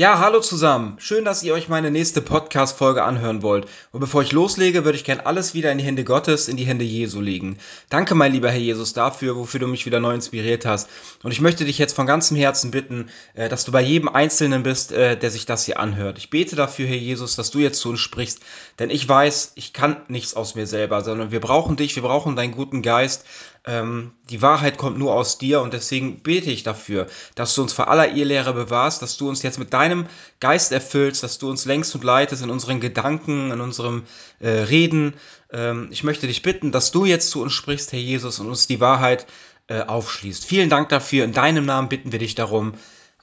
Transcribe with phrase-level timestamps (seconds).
[0.00, 0.94] Ja, hallo zusammen.
[1.00, 3.66] Schön, dass ihr euch meine nächste Podcast-Folge anhören wollt.
[3.90, 6.66] Und bevor ich loslege, würde ich gern alles wieder in die Hände Gottes, in die
[6.66, 7.58] Hände Jesu legen.
[7.90, 10.88] Danke, mein lieber Herr Jesus, dafür, wofür du mich wieder neu inspiriert hast.
[11.24, 14.62] Und ich möchte dich jetzt von ganzem Herzen bitten, äh, dass du bei jedem Einzelnen
[14.62, 16.18] bist, äh, der sich das hier anhört.
[16.18, 18.38] Ich bete dafür, Herr Jesus, dass du jetzt zu uns sprichst,
[18.78, 22.36] denn ich weiß, ich kann nichts aus mir selber, sondern wir brauchen dich, wir brauchen
[22.36, 23.24] deinen guten Geist.
[23.66, 27.72] Ähm, die Wahrheit kommt nur aus dir und deswegen bete ich dafür, dass du uns
[27.72, 30.06] vor aller Irrlehre bewahrst, dass du uns jetzt mit deinem
[30.40, 34.04] Geist erfüllst, dass du uns längst und leitest in unseren Gedanken, in unserem
[34.40, 35.14] äh, Reden.
[35.52, 38.66] Ähm, ich möchte dich bitten, dass du jetzt zu uns sprichst, Herr Jesus, und uns
[38.66, 39.26] die Wahrheit
[39.68, 40.44] äh, aufschließt.
[40.44, 41.24] Vielen Dank dafür.
[41.24, 42.74] In deinem Namen bitten wir dich darum.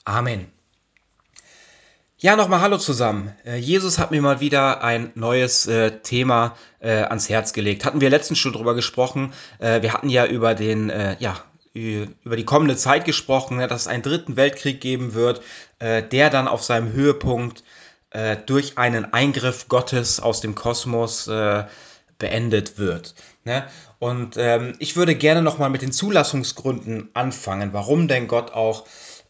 [0.04, 0.55] Amen.
[2.18, 3.36] Ja, nochmal Hallo zusammen.
[3.46, 7.84] Äh, Jesus hat mir mal wieder ein neues äh, Thema äh, ans Herz gelegt.
[7.84, 9.34] Hatten wir letztens schon drüber gesprochen.
[9.60, 11.38] Wir hatten ja über den, ja,
[11.74, 15.42] über die kommende Zeit gesprochen, ne, dass es einen dritten Weltkrieg geben wird,
[15.80, 17.64] der dann auf seinem Höhepunkt
[18.46, 21.30] durch einen Eingriff Gottes aus dem Kosmos
[22.18, 23.16] beendet wird.
[23.44, 23.66] Ne?
[24.00, 28.86] Und ähm, ich würde gerne nochmal mit den Zulassungsgründen anfangen, warum denn Gott auch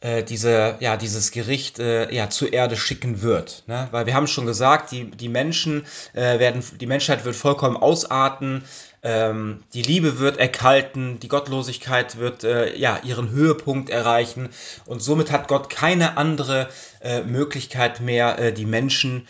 [0.06, 3.64] äh, diese, ja, dieses Gericht äh, ja, zur Erde schicken wird.
[3.66, 3.88] Ne?
[3.90, 8.64] Weil wir haben schon gesagt, die, die Menschen äh, werden, die Menschheit wird vollkommen ausarten,
[9.02, 14.50] ähm, die Liebe wird erkalten, die Gottlosigkeit wird äh, ja, ihren Höhepunkt erreichen
[14.86, 16.70] und somit hat Gott keine andere
[17.02, 19.28] äh, Möglichkeit mehr, die Menschen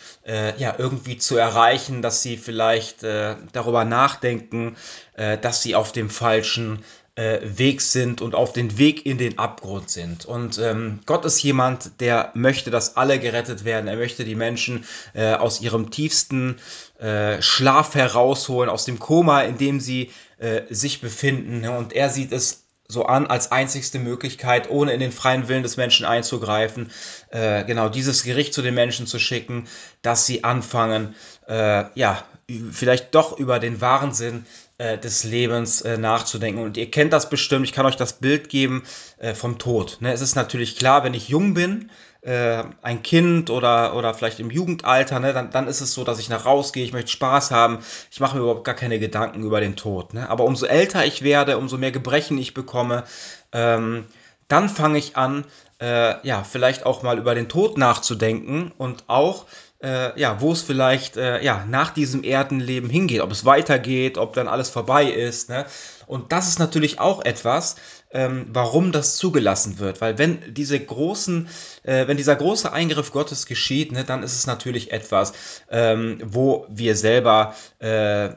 [0.58, 4.76] ja, irgendwie zu erreichen, dass sie vielleicht darüber nachdenken,
[5.16, 6.84] dass sie auf dem falschen
[7.16, 10.26] äh, Weg sind und auf den Weg in den Abgrund sind.
[10.26, 13.88] Und ähm, Gott ist jemand, der möchte, dass alle gerettet werden.
[13.88, 16.58] Er möchte die Menschen äh, aus ihrem tiefsten
[17.00, 21.68] äh, Schlaf herausholen, aus dem Koma, in dem sie äh, sich befinden.
[21.68, 25.78] Und er sieht es so an als einzigste Möglichkeit, ohne in den freien Willen des
[25.78, 26.92] Menschen einzugreifen,
[27.30, 29.68] äh, genau dieses Gericht zu den Menschen zu schicken,
[30.02, 31.16] dass sie anfangen,
[31.48, 32.24] äh, ja,
[32.72, 34.46] vielleicht doch über den wahren Sinn
[34.78, 36.62] äh, des Lebens äh, nachzudenken.
[36.62, 38.84] Und ihr kennt das bestimmt, ich kann euch das Bild geben
[39.18, 39.98] äh, vom Tod.
[40.02, 40.12] Ne?
[40.12, 41.90] Es ist natürlich klar, wenn ich jung bin,
[42.22, 46.20] äh, ein Kind oder, oder vielleicht im Jugendalter, ne, dann, dann ist es so, dass
[46.20, 47.80] ich nach rausgehe, ich möchte Spaß haben,
[48.12, 50.14] ich mache mir überhaupt gar keine Gedanken über den Tod.
[50.14, 50.28] Ne?
[50.30, 53.04] Aber umso älter ich werde, umso mehr Gebrechen ich bekomme,
[53.52, 54.06] ähm,
[54.48, 55.46] dann fange ich an,
[55.80, 59.46] äh, ja, vielleicht auch mal über den Tod nachzudenken und auch
[59.82, 64.34] äh, ja, wo es vielleicht äh, ja, nach diesem Erdenleben hingeht, ob es weitergeht, ob
[64.34, 65.50] dann alles vorbei ist.
[65.50, 65.66] Ne?
[66.08, 67.76] Und das ist natürlich auch etwas,
[68.12, 70.02] ähm, warum das zugelassen wird.
[70.02, 71.50] Weil wenn diese großen,
[71.84, 75.34] äh, wenn dieser große Eingriff Gottes geschieht, ne, dann ist es natürlich etwas,
[75.70, 78.30] ähm, wo wir selber äh,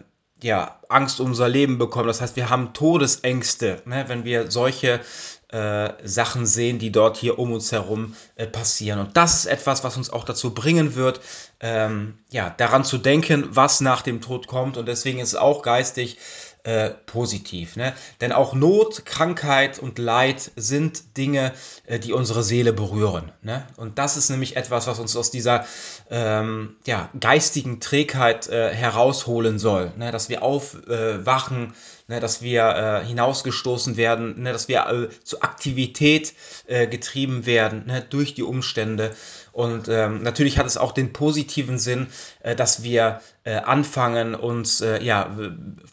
[0.43, 2.09] ja, Angst um unser Leben bekommen.
[2.09, 5.00] Das heißt, wir haben Todesängste, ne, wenn wir solche
[5.48, 8.98] äh, Sachen sehen, die dort hier um uns herum äh, passieren.
[8.98, 11.20] Und das ist etwas, was uns auch dazu bringen wird,
[11.60, 14.76] ähm, ja, daran zu denken, was nach dem Tod kommt.
[14.76, 16.19] Und deswegen ist es auch geistig
[16.64, 17.76] äh, positiv.
[17.76, 17.94] Ne?
[18.20, 21.53] Denn auch Not, Krankheit und Leid sind Dinge,
[21.86, 23.32] äh, die unsere Seele berühren.
[23.41, 23.66] Ne?
[23.76, 25.65] Und das ist nämlich etwas, was uns aus dieser
[26.10, 29.92] ähm, ja, geistigen Trägheit äh, herausholen soll.
[29.97, 30.12] Ne?
[30.12, 31.72] Dass wir aufwachen,
[32.09, 32.21] ne?
[32.21, 34.53] dass wir äh, hinausgestoßen werden, ne?
[34.53, 36.35] dass wir äh, zu Aktivität
[36.67, 38.05] äh, getrieben werden ne?
[38.09, 39.15] durch die Umstände.
[39.53, 42.09] Und ähm, natürlich hat es auch den positiven Sinn,
[42.41, 43.21] äh, dass wir
[43.56, 45.31] anfangen, uns äh, ja,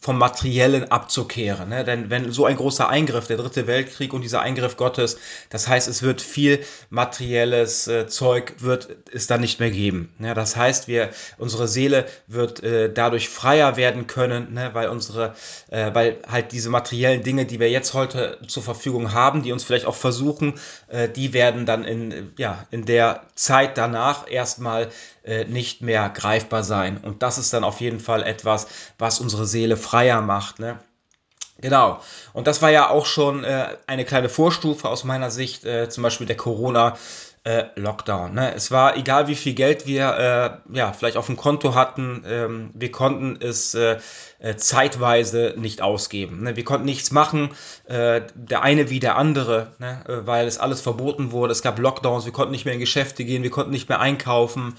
[0.00, 1.68] vom Materiellen abzukehren.
[1.68, 1.84] Ne?
[1.84, 5.18] Denn wenn so ein großer Eingriff, der dritte Weltkrieg und dieser Eingriff Gottes,
[5.50, 10.12] das heißt, es wird viel materielles äh, Zeug, wird es dann nicht mehr geben.
[10.18, 10.34] Ne?
[10.34, 14.70] Das heißt, wir, unsere Seele wird äh, dadurch freier werden können, ne?
[14.72, 15.34] weil unsere,
[15.70, 19.64] äh, weil halt diese materiellen Dinge, die wir jetzt heute zur Verfügung haben, die uns
[19.64, 20.54] vielleicht auch versuchen,
[20.88, 24.88] äh, die werden dann in, ja, in der Zeit danach erstmal äh,
[25.48, 26.98] nicht mehr greifbar sein.
[26.98, 30.60] Und das ist dann auf jeden Fall etwas, was unsere Seele freier macht.
[30.60, 30.78] Ne?
[31.58, 32.00] Genau.
[32.32, 36.02] Und das war ja auch schon äh, eine kleine Vorstufe aus meiner Sicht, äh, zum
[36.02, 36.96] Beispiel der Corona.
[37.44, 38.34] Äh, Lockdown.
[38.34, 38.52] Ne?
[38.56, 42.70] Es war egal, wie viel Geld wir äh, ja vielleicht auf dem Konto hatten, ähm,
[42.74, 43.98] wir konnten es äh,
[44.40, 46.42] äh zeitweise nicht ausgeben.
[46.42, 46.56] Ne?
[46.56, 47.50] Wir konnten nichts machen,
[47.84, 50.02] äh, der eine wie der andere, ne?
[50.08, 51.52] Äh, weil es alles verboten wurde.
[51.52, 54.76] Es gab Lockdowns, wir konnten nicht mehr in Geschäfte gehen, wir konnten nicht mehr einkaufen.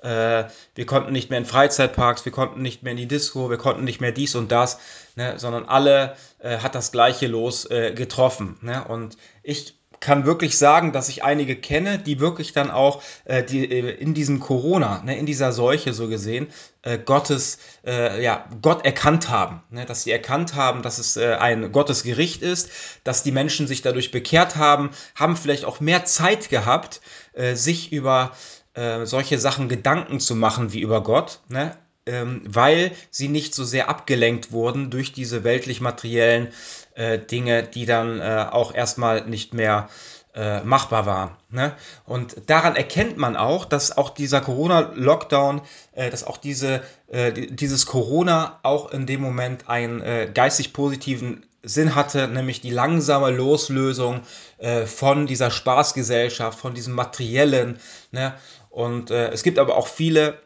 [0.00, 3.84] Wir konnten nicht mehr in Freizeitparks, wir konnten nicht mehr in die Disco, wir konnten
[3.84, 4.78] nicht mehr dies und das,
[5.16, 5.38] ne?
[5.38, 8.58] sondern alle hat das gleiche Los getroffen.
[8.62, 8.84] Ne?
[8.86, 13.64] Und ich kann wirklich sagen, dass ich einige kenne, die wirklich dann auch äh, die,
[13.64, 16.48] äh, in diesem Corona, ne, in dieser Seuche so gesehen,
[16.82, 19.62] äh, Gottes, äh, ja, Gott erkannt haben.
[19.70, 22.70] Ne, dass sie erkannt haben, dass es äh, ein Gottes Gericht ist,
[23.04, 27.00] dass die Menschen sich dadurch bekehrt haben, haben vielleicht auch mehr Zeit gehabt,
[27.32, 28.32] äh, sich über
[28.78, 31.40] äh, solche Sachen Gedanken zu machen wie über Gott.
[31.48, 31.76] Ne?
[32.08, 36.48] ähm, weil sie nicht so sehr abgelenkt wurden durch diese weltlich-materiellen
[36.94, 39.88] äh, Dinge, die dann äh, auch erstmal nicht mehr
[40.34, 41.30] äh, machbar waren.
[41.50, 41.74] Ne?
[42.04, 47.86] Und daran erkennt man auch, dass auch dieser Corona-Lockdown, äh, dass auch diese, äh, dieses
[47.86, 54.20] Corona auch in dem Moment einen geistig positiven Sinn hatte, nämlich die langsame Loslösung
[54.58, 57.78] äh, von dieser Spaßgesellschaft, von diesem Materiellen.
[58.12, 58.34] Ne?
[58.70, 60.38] Und äh, es gibt aber auch viele,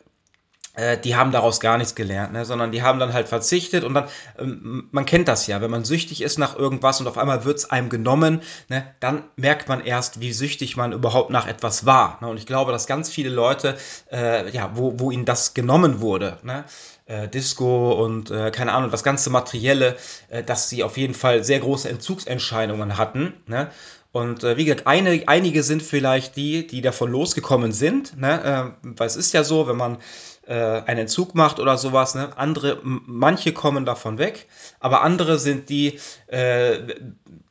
[0.74, 2.44] äh, die haben daraus gar nichts gelernt, ne?
[2.44, 4.08] sondern die haben dann halt verzichtet und dann,
[4.38, 7.58] ähm, man kennt das ja, wenn man süchtig ist nach irgendwas und auf einmal wird
[7.58, 8.84] es einem genommen, ne?
[9.00, 12.18] dann merkt man erst, wie süchtig man überhaupt nach etwas war.
[12.22, 12.28] Ne?
[12.28, 13.76] Und ich glaube, dass ganz viele Leute,
[14.10, 16.64] äh, ja, wo, wo ihnen das genommen wurde, ne?
[17.04, 19.96] Äh, Disco und äh, keine Ahnung, das ganze Materielle,
[20.28, 23.34] äh, dass sie auf jeden Fall sehr große Entzugsentscheidungen hatten.
[23.46, 23.70] Ne?
[24.12, 28.74] Und äh, wie gesagt, eine, einige sind vielleicht die, die davon losgekommen sind, ne?
[28.82, 29.98] äh, weil es ist ja so, wenn man
[30.46, 32.14] äh, einen Entzug macht oder sowas.
[32.14, 32.36] Ne?
[32.36, 34.48] Andere, manche kommen davon weg,
[34.80, 36.78] aber andere sind die, äh,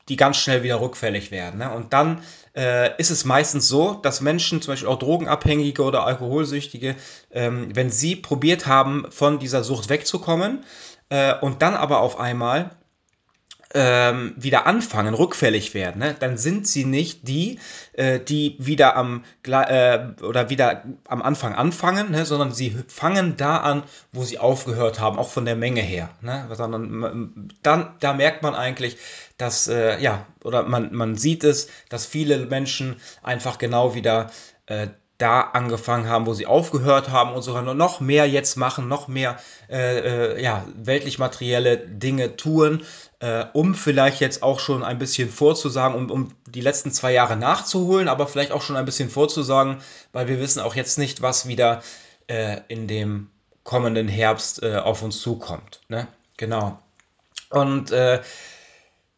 [0.08, 1.60] die ganz schnell wieder rückfällig werden.
[1.60, 1.72] Ne?
[1.74, 2.22] Und dann
[2.56, 6.96] äh, ist es meistens so, dass Menschen, zum Beispiel auch Drogenabhängige oder Alkoholsüchtige,
[7.32, 10.64] ähm, wenn sie probiert haben, von dieser Sucht wegzukommen
[11.10, 12.72] äh, und dann aber auf einmal
[13.74, 17.60] ähm, wieder anfangen, rückfällig werden, ne, dann sind sie nicht die,
[17.94, 23.58] äh, die wieder am äh, oder wieder am Anfang anfangen, ne, sondern sie fangen da
[23.58, 26.10] an, wo sie aufgehört haben, auch von der Menge her.
[26.22, 28.98] Ne, sondern dann da merkt man eigentlich,
[29.38, 34.32] dass äh, ja oder man man sieht es, dass viele Menschen einfach genau wieder
[34.66, 34.88] äh,
[35.22, 39.38] da angefangen haben, wo sie aufgehört haben und sogar noch mehr jetzt machen, noch mehr
[39.70, 42.84] äh, äh, ja, weltlich materielle Dinge tun,
[43.22, 47.38] äh, um vielleicht jetzt auch schon ein bisschen vorzusagen, um, um die letzten zwei Jahre
[47.38, 49.78] nachzuholen, aber vielleicht auch schon ein bisschen vorzusagen,
[50.12, 51.84] weil wir wissen auch jetzt nicht, was wieder
[52.28, 53.30] äh, in dem
[53.64, 55.82] kommenden Herbst äh, auf uns zukommt.
[55.88, 56.08] Ne?
[56.38, 56.80] Genau.
[57.52, 58.22] Und äh,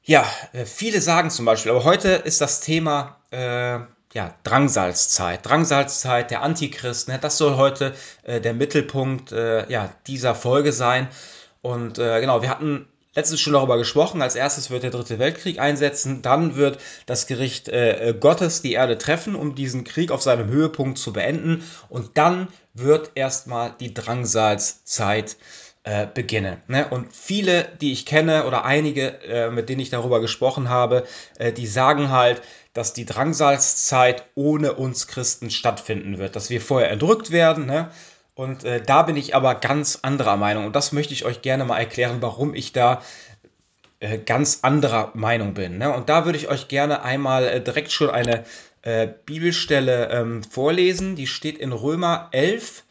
[0.03, 3.79] ja, äh, viele sagen zum Beispiel, aber heute ist das Thema äh,
[4.13, 5.45] ja, Drangsalzzeit.
[5.45, 7.19] Drangsalzzeit, der Antichrist, ne?
[7.19, 11.07] das soll heute äh, der Mittelpunkt äh, ja, dieser Folge sein.
[11.61, 14.21] Und äh, genau, wir hatten letztens schon darüber gesprochen.
[14.21, 18.97] Als erstes wird der dritte Weltkrieg einsetzen, dann wird das Gericht äh, Gottes die Erde
[18.97, 21.63] treffen, um diesen Krieg auf seinem Höhepunkt zu beenden.
[21.89, 25.37] Und dann wird erstmal die Drangsalzzeit
[25.83, 26.61] äh, beginnen.
[26.67, 26.87] Ne?
[26.89, 31.05] Und viele, die ich kenne oder einige, äh, mit denen ich darüber gesprochen habe,
[31.37, 32.41] äh, die sagen halt,
[32.73, 37.91] dass die Drangsalzzeit ohne uns Christen stattfinden wird, dass wir vorher erdrückt werden, ne?
[38.35, 40.65] Und äh, da bin ich aber ganz anderer Meinung.
[40.65, 43.01] Und das möchte ich euch gerne mal erklären, warum ich da
[43.99, 45.77] äh, ganz anderer Meinung bin.
[45.77, 45.93] Ne?
[45.93, 48.43] Und da würde ich euch gerne einmal äh, direkt schon eine
[48.81, 51.15] äh, Bibelstelle ähm, vorlesen.
[51.15, 52.83] Die steht in Römer 11,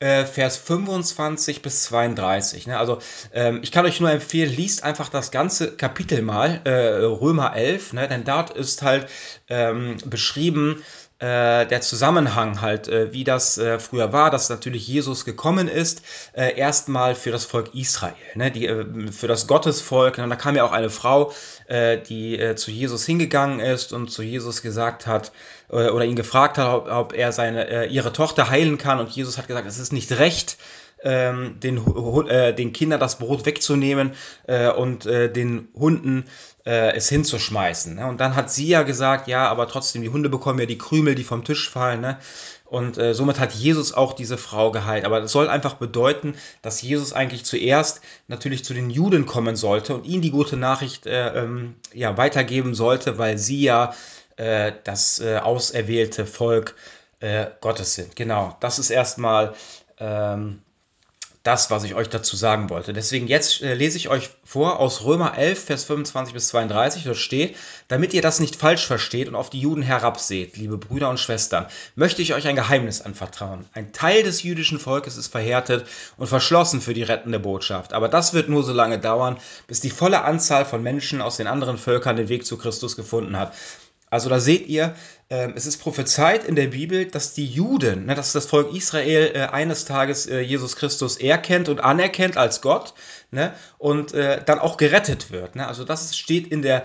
[0.00, 2.66] äh, Vers 25 bis 32.
[2.66, 2.78] Ne?
[2.78, 2.98] Also
[3.32, 7.92] ähm, ich kann euch nur empfehlen, liest einfach das ganze Kapitel mal, äh, Römer 11,
[7.92, 8.08] ne?
[8.08, 9.08] denn dort ist halt
[9.48, 10.82] ähm, beschrieben,
[11.18, 16.02] äh, der Zusammenhang halt, äh, wie das äh, früher war, dass natürlich Jesus gekommen ist,
[16.34, 20.18] äh, erstmal für das Volk Israel, ne, die, äh, für das Gottesvolk.
[20.18, 21.32] Und da kam ja auch eine Frau,
[21.68, 25.32] äh, die zu Jesus hingegangen ist und zu Jesus gesagt hat,
[25.68, 29.00] oder ihn gefragt hat, ob, ob er seine, ihre Tochter heilen kann.
[29.00, 30.58] Und Jesus hat gesagt, es ist nicht recht,
[31.06, 31.80] ähm, den,
[32.28, 34.12] äh, den Kindern das Brot wegzunehmen
[34.48, 36.24] äh, und äh, den Hunden
[36.66, 37.94] äh, es hinzuschmeißen.
[37.94, 38.06] Ne?
[38.06, 41.14] Und dann hat sie ja gesagt, ja, aber trotzdem, die Hunde bekommen ja die Krümel,
[41.14, 42.00] die vom Tisch fallen.
[42.00, 42.18] Ne?
[42.64, 45.04] Und äh, somit hat Jesus auch diese Frau geheilt.
[45.04, 49.94] Aber das soll einfach bedeuten, dass Jesus eigentlich zuerst natürlich zu den Juden kommen sollte
[49.94, 53.94] und ihnen die gute Nachricht äh, ähm, ja, weitergeben sollte, weil sie ja
[54.36, 56.74] äh, das äh, auserwählte Volk
[57.20, 58.16] äh, Gottes sind.
[58.16, 59.54] Genau, das ist erstmal
[59.98, 60.62] ähm,
[61.46, 62.92] das, was ich euch dazu sagen wollte.
[62.92, 67.04] Deswegen jetzt äh, lese ich euch vor aus Römer 11, Vers 25 bis 32.
[67.04, 67.56] Dort steht,
[67.88, 71.66] damit ihr das nicht falsch versteht und auf die Juden herabseht, liebe Brüder und Schwestern,
[71.94, 73.64] möchte ich euch ein Geheimnis anvertrauen.
[73.72, 75.86] Ein Teil des jüdischen Volkes ist verhärtet
[76.16, 77.92] und verschlossen für die rettende Botschaft.
[77.92, 79.36] Aber das wird nur so lange dauern,
[79.66, 83.38] bis die volle Anzahl von Menschen aus den anderen Völkern den Weg zu Christus gefunden
[83.38, 83.52] hat.
[84.08, 84.94] Also da seht ihr,
[85.28, 89.32] ähm, es ist prophezeit in der Bibel, dass die Juden, ne, dass das Volk Israel
[89.34, 92.94] äh, eines Tages äh, Jesus Christus erkennt und anerkennt als Gott
[93.32, 95.56] ne, und äh, dann auch gerettet wird.
[95.56, 95.66] Ne?
[95.66, 96.84] Also das steht in der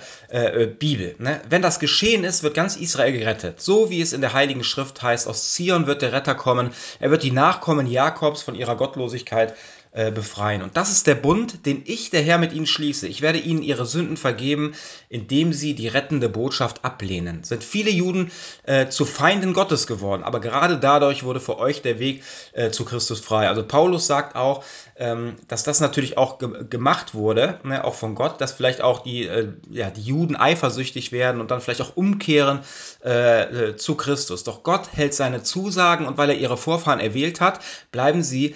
[0.80, 1.16] Bibel.
[1.50, 3.62] Wenn das geschehen ist, wird ganz Israel gerettet.
[3.62, 6.72] So wie es in der Heiligen Schrift heißt, aus Zion wird der Retter kommen.
[7.00, 9.54] Er wird die Nachkommen Jakobs von ihrer Gottlosigkeit
[9.94, 10.62] äh, befreien.
[10.62, 13.10] Und das ist der Bund, den ich, der Herr, mit ihnen schließe.
[13.10, 14.74] Ich werde ihnen ihre Sünden vergeben,
[15.10, 17.44] indem sie die rettende Botschaft ablehnen.
[17.44, 18.32] Sind viele Juden
[18.64, 22.86] äh, zu Feinden Gottes geworden, aber gerade dadurch wurde für euch der Weg äh, zu
[22.86, 23.50] Christus frei.
[23.50, 24.64] Also Paulus sagt auch,
[24.96, 29.04] ähm, dass das natürlich auch ge gemacht wurde, ne, auch von Gott, dass vielleicht auch
[29.04, 32.60] die, äh, ja, die Juden eifersüchtig werden und dann vielleicht auch umkehren
[33.02, 34.46] äh, zu Christus.
[34.46, 37.60] Doch Gott hält seine Zusagen und weil er ihre Vorfahren erwählt hat,
[37.92, 38.56] bleiben sie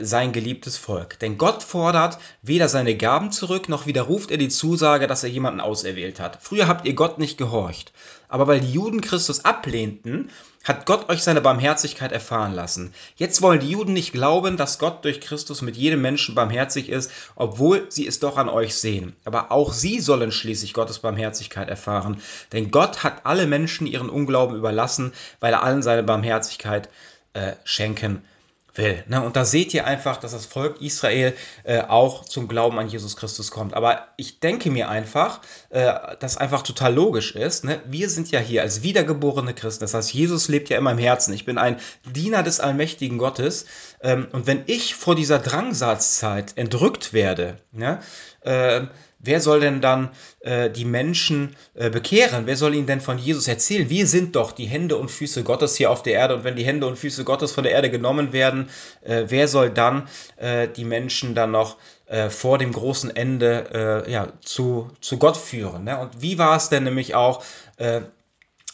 [0.00, 1.18] sein geliebtes Volk.
[1.18, 5.60] Denn Gott fordert weder seine Gaben zurück, noch widerruft er die Zusage, dass er jemanden
[5.60, 6.38] auserwählt hat.
[6.40, 7.92] Früher habt ihr Gott nicht gehorcht.
[8.28, 10.30] Aber weil die Juden Christus ablehnten,
[10.64, 12.94] hat Gott euch seine Barmherzigkeit erfahren lassen.
[13.16, 17.10] Jetzt wollen die Juden nicht glauben, dass Gott durch Christus mit jedem Menschen barmherzig ist,
[17.36, 19.14] obwohl sie es doch an euch sehen.
[19.24, 22.20] Aber auch sie sollen schließlich Gottes Barmherzigkeit erfahren.
[22.52, 26.88] Denn Gott hat alle Menschen ihren Unglauben überlassen, weil er allen seine Barmherzigkeit
[27.34, 28.22] äh, schenken
[28.76, 29.02] will.
[29.08, 29.22] Ne?
[29.22, 33.16] Und da seht ihr einfach, dass das Volk Israel äh, auch zum Glauben an Jesus
[33.16, 33.74] Christus kommt.
[33.74, 35.40] Aber ich denke mir einfach,
[35.70, 37.64] äh, dass einfach total logisch ist.
[37.64, 37.80] Ne?
[37.86, 39.84] Wir sind ja hier als wiedergeborene Christen.
[39.84, 41.32] Das heißt, Jesus lebt ja in meinem Herzen.
[41.34, 43.66] Ich bin ein Diener des allmächtigen Gottes.
[44.00, 48.00] Ähm, und wenn ich vor dieser Drangsalzzeit entrückt werde, ne,
[48.42, 48.82] äh,
[49.26, 52.46] Wer soll denn dann äh, die Menschen äh, bekehren?
[52.46, 53.88] Wer soll ihnen denn von Jesus erzählen?
[53.88, 56.36] Wir sind doch die Hände und Füße Gottes hier auf der Erde.
[56.36, 58.68] Und wenn die Hände und Füße Gottes von der Erde genommen werden,
[59.02, 61.76] äh, wer soll dann äh, die Menschen dann noch
[62.06, 65.84] äh, vor dem großen Ende äh, ja, zu, zu Gott führen?
[65.84, 65.98] Ne?
[65.98, 67.42] Und wie war es denn nämlich auch?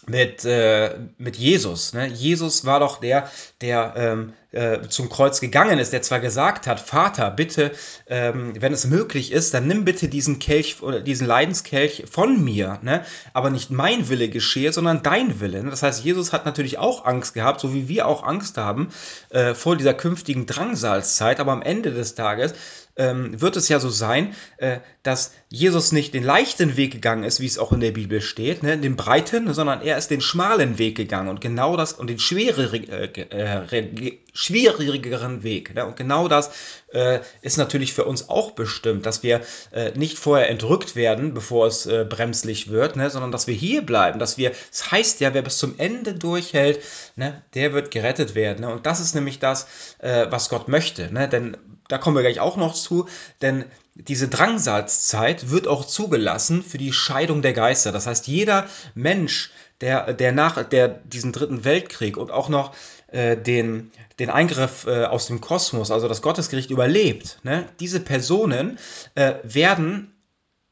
[0.06, 1.92] Mit, äh, mit Jesus.
[1.92, 2.06] Ne?
[2.06, 3.30] Jesus war doch der,
[3.60, 7.72] der ähm, äh, zum Kreuz gegangen ist, der zwar gesagt hat, Vater, bitte,
[8.08, 12.78] ähm, wenn es möglich ist, dann nimm bitte diesen Kelch oder diesen Leidenskelch von mir,
[12.82, 13.04] ne?
[13.32, 15.62] aber nicht mein Wille geschehe, sondern dein Wille.
[15.62, 15.70] Ne?
[15.70, 18.88] Das heißt, Jesus hat natürlich auch Angst gehabt, so wie wir auch Angst haben
[19.28, 22.54] äh, vor dieser künftigen Drangsalzzeit, aber am Ende des Tages
[23.00, 27.40] ähm, wird es ja so sein, äh, dass Jesus nicht den leichten Weg gegangen ist,
[27.40, 30.78] wie es auch in der Bibel steht, ne, den breiten, sondern er ist den schmalen
[30.78, 35.74] Weg gegangen und genau das und den schwereren, äh, äh, schwierigeren Weg.
[35.74, 35.86] Ne?
[35.86, 36.50] Und genau das
[36.92, 39.40] äh, ist natürlich für uns auch bestimmt, dass wir
[39.72, 43.08] äh, nicht vorher entrückt werden, bevor es äh, bremslich wird, ne?
[43.08, 46.14] sondern dass wir hier bleiben, dass wir, es das heißt ja, wer bis zum Ende
[46.14, 46.80] durchhält,
[47.16, 48.60] ne, der wird gerettet werden.
[48.60, 48.70] Ne?
[48.70, 49.66] Und das ist nämlich das,
[49.98, 51.12] äh, was Gott möchte.
[51.12, 51.28] Ne?
[51.28, 51.56] Denn
[51.90, 53.06] da kommen wir gleich auch noch zu,
[53.42, 57.92] denn diese Drangsalzzeit wird auch zugelassen für die Scheidung der Geister.
[57.92, 62.74] Das heißt, jeder Mensch, der, der nach der, diesen dritten Weltkrieg und auch noch
[63.08, 67.66] äh, den, den Eingriff äh, aus dem Kosmos, also das Gottesgericht überlebt, ne?
[67.80, 68.78] diese Personen
[69.16, 70.14] äh, werden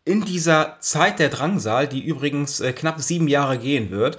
[0.04, 4.18] in dieser Zeit der Drangsal, die übrigens äh, knapp sieben Jahre gehen wird,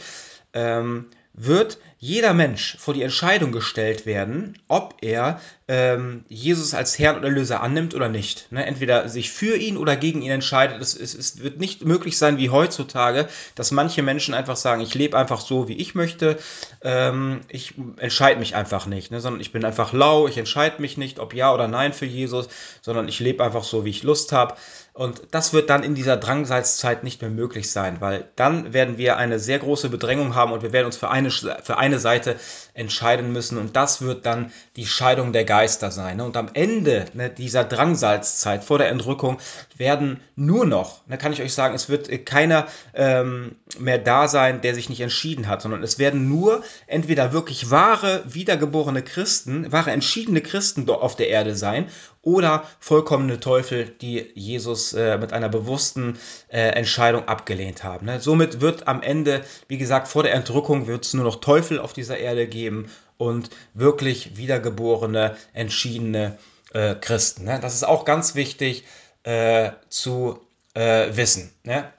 [0.53, 7.18] ähm, wird jeder Mensch vor die Entscheidung gestellt werden, ob er ähm, Jesus als Herrn
[7.18, 8.50] und Erlöser annimmt oder nicht.
[8.51, 8.65] Ne?
[8.65, 10.82] Entweder sich für ihn oder gegen ihn entscheidet.
[10.82, 14.96] Es, es, es, wird nicht möglich sein wie heutzutage, dass manche Menschen einfach sagen, ich
[14.96, 16.39] lebe einfach so, wie ich möchte.
[16.82, 19.20] Ähm, ich entscheide mich einfach nicht, ne?
[19.20, 20.25] sondern ich bin einfach lau.
[20.29, 22.48] Ich entscheide mich nicht, ob ja oder nein für Jesus,
[22.82, 24.56] sondern ich lebe einfach so, wie ich Lust habe.
[25.00, 29.15] Und das wird dann in dieser Drangsalzzeit nicht mehr möglich sein, weil dann werden wir
[29.15, 32.36] eine sehr große Bedrängung haben und wir werden uns für eine, für eine Seite
[32.79, 33.57] entscheiden müssen.
[33.57, 36.17] Und das wird dann die Scheidung der Geister sein.
[36.17, 36.24] Ne?
[36.24, 39.39] Und am Ende ne, dieser Drangsalzzeit vor der Entrückung
[39.77, 44.62] werden nur noch, da kann ich euch sagen, es wird keiner ähm, mehr da sein,
[44.62, 49.91] der sich nicht entschieden hat, sondern es werden nur entweder wirklich wahre, wiedergeborene Christen, wahre,
[49.91, 51.88] entschiedene Christen auf der Erde sein
[52.21, 56.17] oder vollkommene Teufel, die Jesus äh, mit einer bewussten
[56.50, 58.05] äh, Entscheidung abgelehnt haben.
[58.05, 58.19] Ne?
[58.19, 61.93] Somit wird am Ende, wie gesagt, vor der Entrückung wird es nur noch Teufel auf
[61.93, 62.69] dieser Erde geben
[63.18, 66.38] und wirklich wiedergeborene, entschiedene
[66.74, 67.46] äh, Christen.
[67.46, 67.60] Ne?
[67.62, 68.86] Das ist auch ganz wichtig
[69.24, 70.40] äh, zu
[70.74, 71.52] äh, wissen.
[71.64, 71.92] Ne?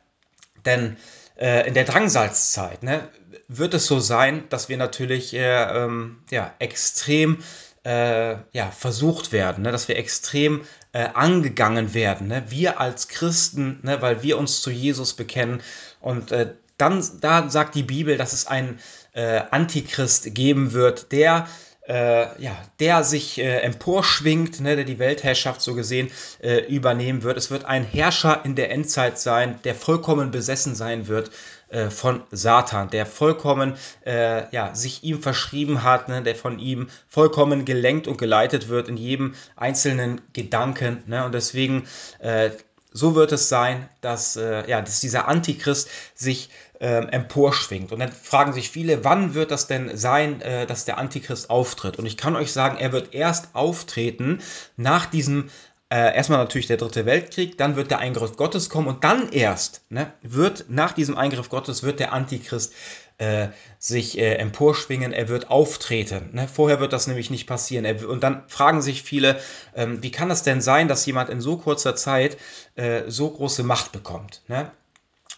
[0.65, 0.97] Denn
[1.39, 3.09] äh, in der Drangsalzzeit ne,
[3.49, 7.43] wird es so sein, dass wir natürlich ähm, ja, extrem
[7.85, 9.73] äh, ja, versucht werden, ne?
[9.73, 10.63] dass wir extrem
[10.93, 12.29] äh, angegangen werden.
[12.29, 12.45] Ne?
[12.49, 14.03] Wir als Christen, ne?
[14.03, 15.63] weil wir uns zu Jesus bekennen.
[16.01, 18.79] Und äh, dann, da sagt die Bibel, dass es einen
[19.13, 21.47] äh, Antichrist geben wird, der
[21.91, 26.11] äh, ja, der sich äh, emporschwingt, ne, der die Weltherrschaft so gesehen
[26.41, 27.37] äh, übernehmen wird.
[27.37, 31.33] Es wird ein Herrscher in der Endzeit sein, der vollkommen besessen sein wird
[31.71, 33.75] äh, von Satan, der vollkommen
[34.07, 38.89] äh, ja, sich ihm verschrieben hat, ne, der von ihm vollkommen gelenkt und geleitet wird
[38.89, 41.03] in jedem einzelnen Gedanken.
[41.07, 41.89] Ne, und deswegen
[42.21, 42.51] äh,
[42.93, 47.93] so wird es sein, dass, äh, ja, dass dieser Antichrist sich ähm, emporschwingt.
[47.93, 51.99] Und dann fragen sich viele, wann wird das denn sein, äh, dass der Antichrist auftritt?
[51.99, 54.41] Und ich kann euch sagen, er wird erst auftreten
[54.77, 55.51] nach diesem
[55.93, 59.83] äh, erstmal natürlich der dritte Weltkrieg, dann wird der Eingriff Gottes kommen und dann erst
[59.91, 62.73] ne, wird nach diesem Eingriff Gottes wird der Antichrist
[63.21, 63.49] äh,
[63.79, 66.31] sich äh, emporschwingen, er wird auftreten.
[66.33, 66.49] Ne?
[66.49, 67.85] Vorher wird das nämlich nicht passieren.
[67.85, 69.39] Er, und dann fragen sich viele,
[69.77, 72.39] ähm, wie kann das denn sein, dass jemand in so kurzer Zeit
[72.77, 74.43] äh, so große Macht bekommt?
[74.49, 74.71] Ne?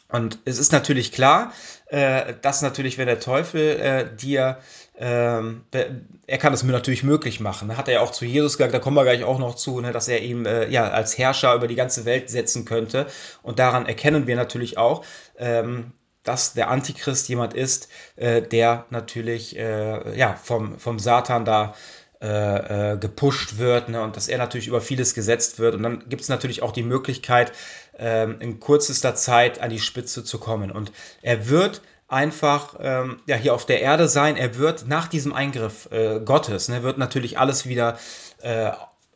[0.09, 1.53] Und es ist natürlich klar,
[1.87, 4.59] äh, dass natürlich, wenn der Teufel äh, dir,
[4.97, 5.65] ähm,
[6.27, 7.69] er kann es mir natürlich möglich machen.
[7.69, 9.81] Da hat er ja auch zu Jesus gesagt, da kommen wir gleich auch noch zu,
[9.81, 13.07] ne, dass er ihm ja als Herrscher über die ganze Welt setzen könnte.
[13.43, 15.05] Und daran erkennen wir natürlich auch,
[15.39, 15.93] ähm,
[16.25, 21.75] dass der Antichrist jemand ist, äh, der natürlich äh, ja, vom, vom Satan da
[22.23, 25.75] äh, äh, gepusht wird ne, und dass er natürlich über vieles gesetzt wird.
[25.75, 27.53] Und dann gibt es natürlich auch die Möglichkeit,
[27.99, 30.71] ähm, in kürzester Zeit an die Spitze zu kommen.
[30.71, 34.37] Und er wird einfach ähm, ja, hier auf der Erde sein.
[34.37, 37.99] Er wird nach diesem Eingriff äh, Gottes, ne, wird natürlich alles wieder
[38.43, 38.71] äh,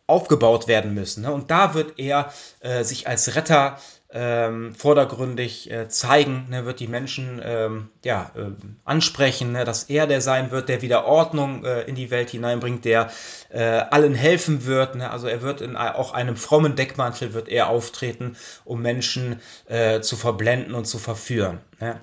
[0.08, 1.22] aufgebaut werden müssen.
[1.22, 1.32] Ne?
[1.32, 3.78] Und da wird er äh, sich als Retter
[4.18, 8.46] ähm, vordergründig äh, zeigen, ne, wird die Menschen ähm, ja, äh,
[8.84, 12.86] ansprechen, ne, dass er der sein wird, der wieder Ordnung äh, in die Welt hineinbringt,
[12.86, 13.10] der
[13.50, 14.94] äh, allen helfen wird.
[14.94, 20.00] Ne, also er wird in auch einem frommen Deckmantel wird er auftreten, um Menschen äh,
[20.00, 21.60] zu verblenden und zu verführen.
[21.78, 22.00] Ne.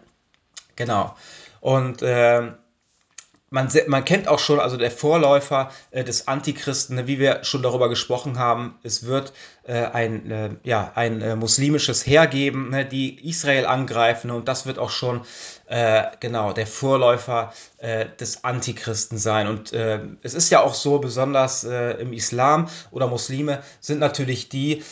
[0.75, 1.15] Genau.
[1.61, 2.53] Und ähm,
[3.53, 7.61] man, man kennt auch schon, also der Vorläufer äh, des Antichristen, ne, wie wir schon
[7.61, 9.31] darüber gesprochen haben, es wird
[9.65, 14.65] äh, ein, äh, ja, ein äh, muslimisches Heer geben, ne, die Israel angreifen und das
[14.65, 15.21] wird auch schon
[15.67, 19.47] äh, genau der Vorläufer äh, des Antichristen sein.
[19.47, 24.83] Und es ist ja auch so, besonders im Islam oder Muslime sind natürlich die,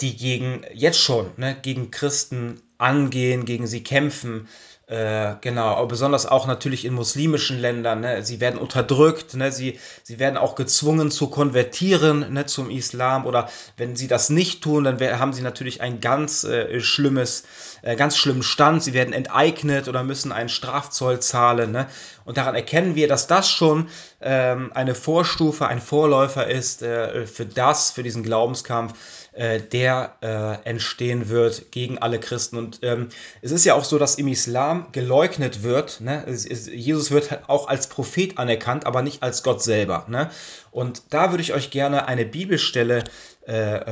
[0.00, 4.48] die gegen jetzt schon ne, gegen Christen angehen, gegen sie kämpfen.
[4.86, 8.00] Äh, genau, aber besonders auch natürlich in muslimischen Ländern.
[8.00, 8.22] Ne?
[8.22, 9.50] Sie werden unterdrückt, ne?
[9.50, 12.44] sie, sie werden auch gezwungen zu konvertieren ne?
[12.44, 13.48] zum Islam oder
[13.78, 17.44] wenn sie das nicht tun, dann haben sie natürlich ein ganz äh, schlimmes,
[17.84, 18.82] äh, ganz schlimmen Stand.
[18.82, 21.70] Sie werden enteignet oder müssen einen Strafzoll zahlen.
[21.70, 21.86] Ne?
[22.24, 23.88] Und daran erkennen wir, dass das schon
[24.20, 28.94] ähm, eine Vorstufe, ein Vorläufer ist äh, für das, für diesen Glaubenskampf
[29.34, 32.56] äh, der äh, entstehen wird gegen alle Christen.
[32.56, 33.08] Und ähm,
[33.42, 36.00] es ist ja auch so, dass im Islam geleugnet wird.
[36.00, 36.24] Ne?
[36.26, 40.06] Es, es, Jesus wird halt auch als Prophet anerkannt, aber nicht als Gott selber.
[40.08, 40.30] Ne?
[40.70, 43.04] Und da würde ich euch gerne eine Bibelstelle äh,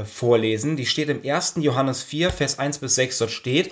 [0.07, 0.77] vorlesen.
[0.77, 1.55] Die steht im 1.
[1.59, 3.19] Johannes 4, Vers 1 bis 6.
[3.19, 3.71] Dort steht,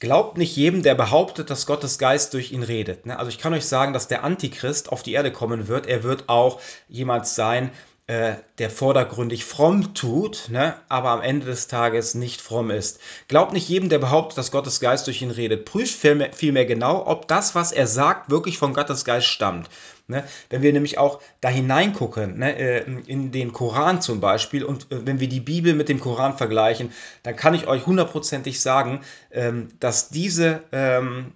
[0.00, 3.04] Glaubt nicht jedem, der behauptet, dass Gottes Geist durch ihn redet.
[3.04, 3.18] Ne?
[3.18, 5.86] Also ich kann euch sagen, dass der Antichrist auf die Erde kommen wird.
[5.86, 7.70] Er wird auch jemand sein,
[8.06, 12.98] äh, der vordergründig fromm tut, ne, aber am Ende des Tages nicht fromm ist.
[13.28, 15.64] Glaubt nicht jedem, der behauptet, dass Gottes Geist durch ihn redet.
[15.64, 19.68] Prüft vielmehr, vielmehr genau, ob das, was er sagt, wirklich von Gottes Geist stammt.
[20.10, 20.24] Ne?
[20.50, 25.06] Wenn wir nämlich auch da hineingucken, ne, äh, in den Koran zum Beispiel, und äh,
[25.06, 26.92] wenn wir die Bibel mit dem Koran vergleichen,
[27.22, 31.32] dann kann ich euch hundertprozentig sagen, ähm, dass diese ähm,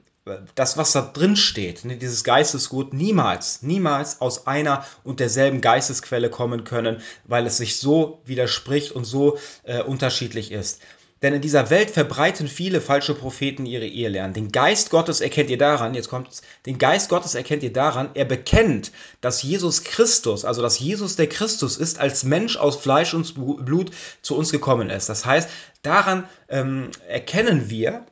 [0.54, 6.30] das, was da drin steht, ne, dieses Geistesgut, niemals, niemals aus einer und derselben Geistesquelle
[6.30, 10.80] kommen können, weil es sich so widerspricht und so äh, unterschiedlich ist.
[11.24, 14.34] Denn in dieser Welt verbreiten viele falsche Propheten ihre Ehelehren.
[14.34, 18.26] Den Geist Gottes erkennt ihr daran, jetzt kommt's, den Geist Gottes erkennt ihr daran, er
[18.26, 23.34] bekennt, dass Jesus Christus, also dass Jesus der Christus ist, als Mensch aus Fleisch und
[23.64, 25.08] Blut zu uns gekommen ist.
[25.08, 25.48] Das heißt,
[25.80, 28.04] daran ähm, erkennen wir,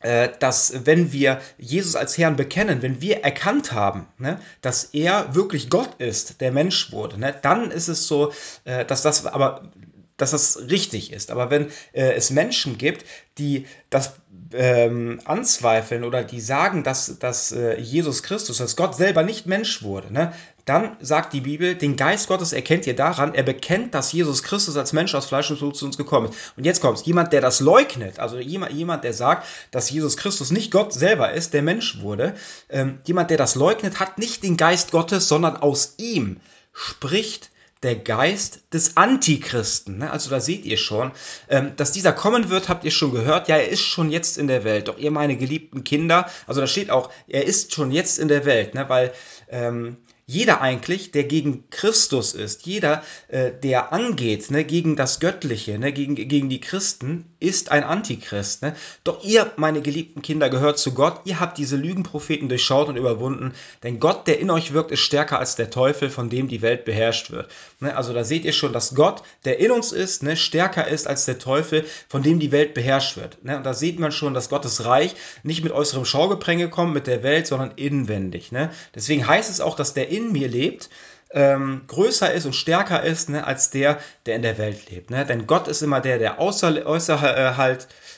[0.00, 5.36] äh, dass wenn wir Jesus als Herrn bekennen, wenn wir erkannt haben, ne, dass er
[5.36, 8.32] wirklich Gott ist, der Mensch wurde, ne, dann ist es so,
[8.64, 9.70] äh, dass das aber
[10.16, 11.30] dass das richtig ist.
[11.30, 13.04] Aber wenn äh, es Menschen gibt,
[13.38, 14.14] die das
[14.52, 19.82] ähm, anzweifeln oder die sagen, dass, dass äh, Jesus Christus, dass Gott selber nicht Mensch
[19.82, 20.32] wurde, ne,
[20.64, 24.76] dann sagt die Bibel, den Geist Gottes erkennt ihr daran, er bekennt, dass Jesus Christus
[24.76, 26.36] als Mensch aus Fleisch und Blut zu uns gekommen ist.
[26.56, 30.52] Und jetzt kommt jemand, der das leugnet, also jemand, jemand, der sagt, dass Jesus Christus
[30.52, 32.34] nicht Gott selber ist, der Mensch wurde,
[32.68, 36.40] ähm, jemand, der das leugnet, hat nicht den Geist Gottes, sondern aus ihm
[36.72, 37.50] spricht
[37.82, 39.98] der Geist des Antichristen.
[39.98, 40.10] Ne?
[40.10, 41.12] Also da seht ihr schon,
[41.48, 43.48] ähm, dass dieser kommen wird, habt ihr schon gehört.
[43.48, 44.88] Ja, er ist schon jetzt in der Welt.
[44.88, 48.44] Doch ihr meine geliebten Kinder, also da steht auch, er ist schon jetzt in der
[48.44, 48.88] Welt, ne?
[48.88, 49.12] weil
[49.48, 55.78] ähm, jeder eigentlich, der gegen Christus ist, jeder, äh, der angeht ne, gegen das Göttliche,
[55.78, 58.62] ne, gegen, gegen die Christen, ist ein Antichrist.
[58.62, 58.76] Ne?
[59.02, 61.22] Doch ihr, meine geliebten Kinder, gehört zu Gott.
[61.24, 63.52] Ihr habt diese Lügenpropheten durchschaut und überwunden.
[63.82, 66.84] Denn Gott, der in euch wirkt, ist stärker als der Teufel, von dem die Welt
[66.84, 67.50] beherrscht wird.
[67.80, 67.96] Ne?
[67.96, 71.24] Also da seht ihr schon, dass Gott, der in uns ist, ne, stärker ist als
[71.24, 73.44] der Teufel, von dem die Welt beherrscht wird.
[73.44, 73.56] Ne?
[73.56, 77.24] Und da sieht man schon, dass Gottes Reich nicht mit äußerem Schaugepränge kommt, mit der
[77.24, 78.52] Welt, sondern inwendig.
[78.52, 78.70] Ne?
[78.94, 80.90] Deswegen heißt es auch, dass der in mir lebt,
[81.34, 85.10] ähm, größer ist und stärker ist ne, als der, der in der Welt lebt.
[85.10, 85.24] Ne?
[85.24, 87.56] Denn Gott ist immer der, der außer, äußer,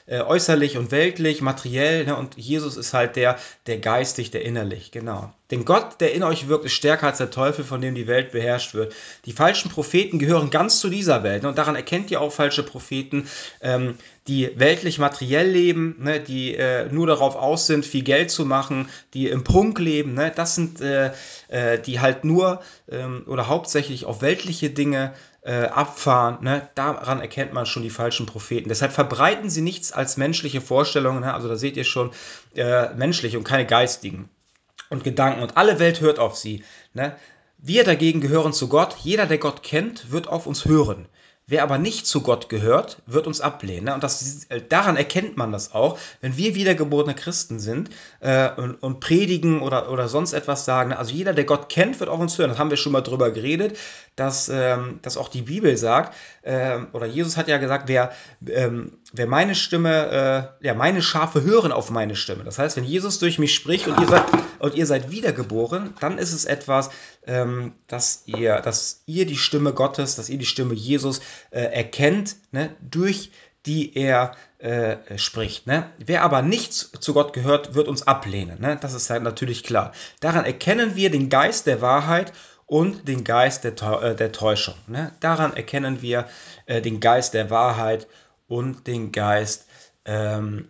[0.06, 2.16] äh, äußerlich und weltlich, materiell, ne?
[2.16, 5.32] und Jesus ist halt der, der geistig, der innerlich, genau.
[5.50, 8.32] Denn Gott, der in euch wirkt, ist stärker als der Teufel, von dem die Welt
[8.32, 8.94] beherrscht wird.
[9.24, 11.42] Die falschen Propheten gehören ganz zu dieser Welt.
[11.42, 11.48] Ne?
[11.50, 13.28] Und daran erkennt ihr auch falsche Propheten,
[13.60, 16.18] ähm, die weltlich materiell leben, ne?
[16.18, 20.14] die äh, nur darauf aus sind, viel Geld zu machen, die im Prunk leben.
[20.14, 20.32] Ne?
[20.34, 21.12] Das sind äh,
[21.48, 25.14] äh, die halt nur ähm, oder hauptsächlich auf weltliche Dinge
[25.44, 26.42] äh, abfahren.
[26.42, 26.68] Ne?
[26.74, 28.68] Daran erkennt man schon die falschen Propheten.
[28.68, 31.20] Deshalb verbreiten sie nichts als menschliche Vorstellungen.
[31.20, 31.32] Ne?
[31.32, 32.10] Also da seht ihr schon
[32.56, 34.28] äh, menschliche und keine geistigen
[34.88, 36.64] und Gedanken und alle Welt hört auf sie.
[36.94, 37.14] Ne?
[37.58, 38.96] Wir dagegen gehören zu Gott.
[39.02, 41.06] Jeder, der Gott kennt, wird auf uns hören.
[41.46, 43.84] Wer aber nicht zu Gott gehört, wird uns ablehnen.
[43.84, 43.94] Ne?
[43.94, 48.82] Und das, äh, daran erkennt man das auch, wenn wir wiedergeborene Christen sind äh, und,
[48.82, 50.90] und, predigen oder, oder sonst etwas sagen.
[50.90, 50.98] Ne?
[50.98, 52.48] Also jeder, der Gott kennt, wird auf uns hören.
[52.48, 53.76] Das haben wir schon mal drüber geredet,
[54.16, 58.12] dass, ähm, dass auch die Bibel sagt, äh, oder Jesus hat ja gesagt, wer,
[58.46, 62.44] ähm, wer meine Stimme, äh, ja, meine Schafe hören auf meine Stimme.
[62.44, 64.24] Das heißt, wenn Jesus durch mich spricht und ihr seid,
[64.60, 66.90] und ihr seid wiedergeboren, dann ist es etwas,
[67.26, 72.36] ähm, dass, ihr, dass ihr die Stimme Gottes, dass ihr die Stimme Jesus äh, erkennt,
[72.52, 73.30] ne, durch
[73.66, 75.66] die er äh, spricht.
[75.66, 75.90] Ne?
[75.98, 78.60] Wer aber nicht zu Gott gehört, wird uns ablehnen.
[78.60, 78.78] Ne?
[78.80, 79.92] Das ist halt natürlich klar.
[80.20, 82.32] Daran erkennen wir den Geist der Wahrheit
[82.66, 84.74] und den Geist der, äh, der Täuschung.
[84.86, 85.12] Ne?
[85.20, 86.26] Daran erkennen wir
[86.66, 88.06] äh, den Geist der Wahrheit
[88.48, 89.66] und den Geist
[90.04, 90.68] ähm,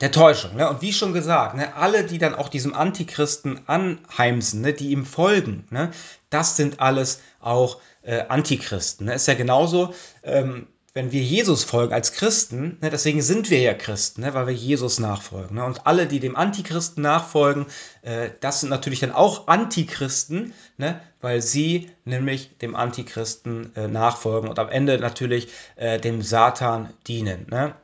[0.00, 0.56] der Täuschung.
[0.56, 0.68] Ne?
[0.68, 5.04] Und wie schon gesagt, ne, alle, die dann auch diesem Antichristen anheimsen, ne, die ihm
[5.04, 5.90] folgen, ne,
[6.30, 9.06] das sind alles auch äh, Antichristen.
[9.06, 9.14] Ne?
[9.14, 13.72] Ist ja genauso, ähm, wenn wir Jesus folgen als Christen, ne, deswegen sind wir ja
[13.72, 15.54] Christen, ne, weil wir Jesus nachfolgen.
[15.54, 15.64] Ne?
[15.64, 17.66] Und alle, die dem Antichristen nachfolgen,
[18.02, 24.50] äh, das sind natürlich dann auch Antichristen, ne, weil sie nämlich dem Antichristen äh, nachfolgen
[24.50, 27.46] und am Ende natürlich äh, dem Satan dienen.
[27.48, 27.76] Ne?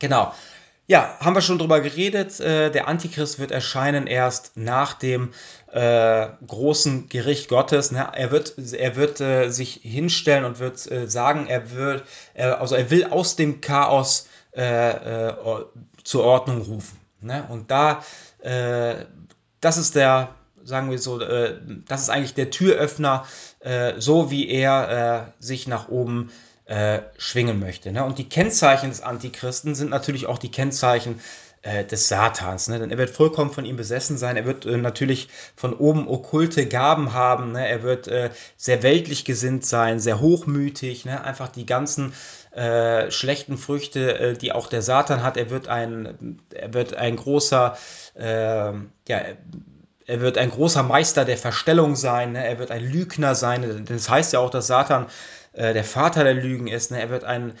[0.00, 0.34] Genau.
[0.88, 2.40] Ja, haben wir schon drüber geredet.
[2.40, 5.32] Äh, der Antichrist wird erscheinen erst nach dem
[5.70, 7.92] äh, großen Gericht Gottes.
[7.92, 8.08] Ne?
[8.14, 12.90] Er wird, er wird äh, sich hinstellen und wird äh, sagen, er wird, also er
[12.90, 15.34] will aus dem Chaos äh, äh,
[16.02, 16.98] zur Ordnung rufen.
[17.20, 17.46] Ne?
[17.48, 18.02] Und da,
[19.60, 23.24] das ist der, sagen wir so, das ist eigentlich der Türöffner,
[23.98, 26.51] so wie er sich nach oben äh,
[27.18, 27.92] schwingen möchte.
[27.92, 28.04] Ne?
[28.04, 31.20] Und die Kennzeichen des Antichristen sind natürlich auch die Kennzeichen
[31.62, 32.68] äh, des Satans.
[32.68, 32.78] Ne?
[32.78, 34.36] Denn er wird vollkommen von ihm besessen sein.
[34.36, 37.52] Er wird äh, natürlich von oben okkulte Gaben haben.
[37.52, 37.66] Ne?
[37.66, 41.04] Er wird äh, sehr weltlich gesinnt sein, sehr hochmütig.
[41.04, 41.22] Ne?
[41.22, 42.12] Einfach die ganzen
[42.50, 45.36] äh, schlechten Früchte, äh, die auch der Satan hat.
[45.36, 47.76] Er wird ein, er wird ein großer,
[48.16, 49.20] ähm, ja,
[50.04, 52.32] er wird ein großer Meister der Verstellung sein.
[52.32, 52.44] Ne?
[52.44, 53.84] Er wird ein Lügner sein.
[53.86, 55.06] Das heißt ja auch, dass Satan
[55.52, 56.90] äh, der Vater der Lügen ist.
[56.90, 57.00] Ne?
[57.00, 57.52] Er wird ein,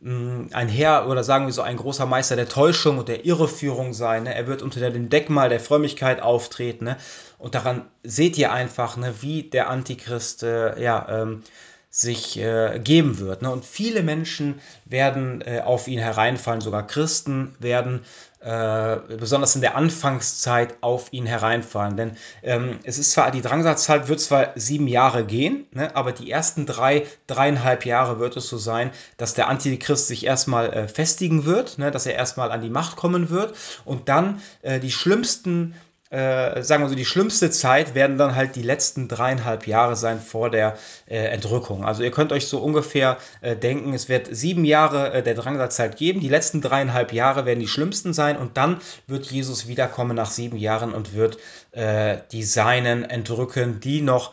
[0.00, 3.92] mm, ein Herr oder sagen wir so ein großer Meister der Täuschung und der Irreführung
[3.94, 4.24] sein.
[4.24, 4.34] Ne?
[4.34, 6.84] Er wird unter dem Deckmal der Frömmigkeit auftreten.
[6.84, 6.96] Ne?
[7.38, 11.42] Und daran seht ihr einfach, ne, wie der Antichrist äh, ja, ähm,
[11.90, 13.42] sich äh, geben wird.
[13.42, 13.50] Ne?
[13.50, 18.04] Und viele Menschen werden äh, auf ihn hereinfallen, sogar Christen werden
[18.42, 21.96] äh, besonders in der Anfangszeit auf ihn hereinfallen.
[21.96, 26.30] Denn ähm, es ist zwar, die Drangsalzeit wird zwar sieben Jahre gehen, ne, aber die
[26.30, 31.44] ersten drei, dreieinhalb Jahre wird es so sein, dass der Antichrist sich erstmal äh, festigen
[31.44, 35.74] wird, ne, dass er erstmal an die Macht kommen wird und dann äh, die schlimmsten
[36.12, 40.20] äh, sagen wir so, die schlimmste Zeit werden dann halt die letzten dreieinhalb Jahre sein
[40.20, 41.86] vor der äh, Entrückung.
[41.86, 45.96] Also ihr könnt euch so ungefähr äh, denken, es wird sieben Jahre äh, der Drangsalzeit
[45.96, 50.30] geben, die letzten dreieinhalb Jahre werden die schlimmsten sein und dann wird Jesus wiederkommen nach
[50.30, 51.38] sieben Jahren und wird
[51.70, 54.32] äh, die Seinen entrücken, die noch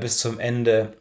[0.00, 0.94] bis zum Ende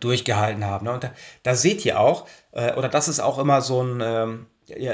[0.00, 0.86] durchgehalten haben.
[0.86, 1.10] Und da,
[1.42, 4.02] da, seht ihr auch, oder das ist auch immer so ein...
[4.04, 4.46] Ähm,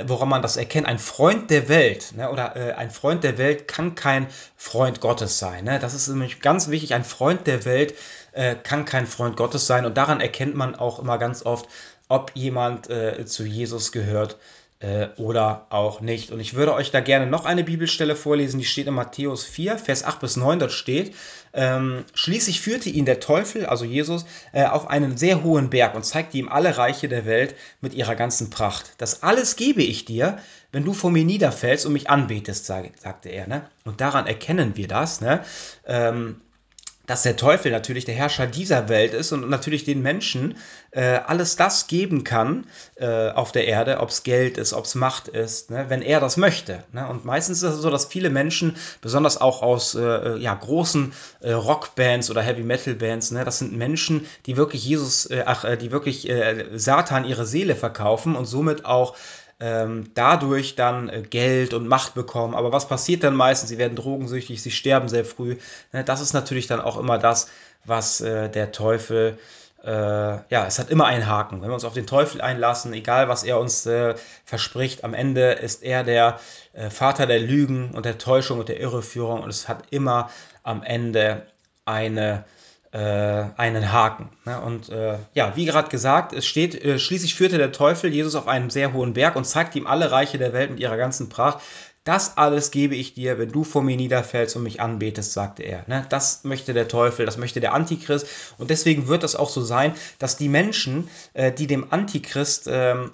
[0.06, 3.66] woran man das erkennt, ein Freund der Welt ne, oder äh, ein Freund der Welt
[3.68, 5.64] kann kein Freund Gottes sein.
[5.64, 5.78] Ne?
[5.78, 6.94] Das ist nämlich ganz wichtig.
[6.94, 7.94] Ein Freund der Welt
[8.32, 11.68] äh, kann kein Freund Gottes sein und daran erkennt man auch immer ganz oft,
[12.08, 14.36] ob jemand äh, zu Jesus gehört
[14.84, 16.30] äh, oder auch nicht.
[16.30, 19.78] Und ich würde euch da gerne noch eine Bibelstelle vorlesen, die steht in Matthäus 4,
[19.78, 21.14] Vers 8 bis 9, dort steht,
[21.54, 26.04] ähm, schließlich führte ihn der Teufel, also Jesus, äh, auf einen sehr hohen Berg und
[26.04, 28.92] zeigte ihm alle Reiche der Welt mit ihrer ganzen Pracht.
[28.98, 30.38] Das alles gebe ich dir,
[30.72, 33.46] wenn du vor mir niederfällst und mich anbetest, sagte er.
[33.46, 33.62] Ne?
[33.84, 35.20] Und daran erkennen wir das.
[35.20, 35.44] Ne?
[35.86, 36.40] Ähm,
[37.06, 40.56] dass der Teufel natürlich der Herrscher dieser Welt ist und natürlich den Menschen
[40.90, 44.94] äh, alles das geben kann äh, auf der Erde, ob es Geld ist, ob es
[44.94, 46.84] Macht ist, ne, wenn er das möchte.
[46.92, 47.06] Ne?
[47.08, 51.52] Und meistens ist es so, dass viele Menschen, besonders auch aus äh, ja, großen äh,
[51.52, 55.76] Rockbands oder Heavy Metal Bands, ne, das sind Menschen, die wirklich Jesus, äh, ach, äh,
[55.76, 56.30] die wirklich
[56.74, 59.14] Satan ihre Seele verkaufen und somit auch
[59.64, 62.54] ähm, dadurch dann äh, Geld und Macht bekommen.
[62.54, 63.70] Aber was passiert dann meistens?
[63.70, 65.56] Sie werden drogensüchtig, sie sterben sehr früh.
[65.92, 66.04] Ne?
[66.04, 67.48] Das ist natürlich dann auch immer das,
[67.86, 69.38] was äh, der Teufel
[69.82, 71.60] äh, ja, es hat immer einen Haken.
[71.60, 75.52] Wenn wir uns auf den Teufel einlassen, egal was er uns äh, verspricht, am Ende
[75.52, 76.40] ist er der
[76.72, 80.30] äh, Vater der Lügen und der Täuschung und der Irreführung und es hat immer
[80.62, 81.46] am Ende
[81.84, 82.44] eine
[82.96, 84.28] einen Haken.
[84.44, 84.60] Ne?
[84.60, 88.46] Und äh, ja, wie gerade gesagt, es steht, äh, schließlich führte der Teufel Jesus auf
[88.46, 91.58] einen sehr hohen Berg und zeigte ihm alle Reiche der Welt mit ihrer ganzen Pracht.
[92.04, 95.84] Das alles gebe ich dir, wenn du vor mir niederfällst und mich anbetest, sagte er.
[95.86, 96.06] Ne?
[96.10, 98.26] Das möchte der Teufel, das möchte der Antichrist.
[98.58, 103.10] Und deswegen wird es auch so sein, dass die Menschen, äh, die dem Antichrist ähm,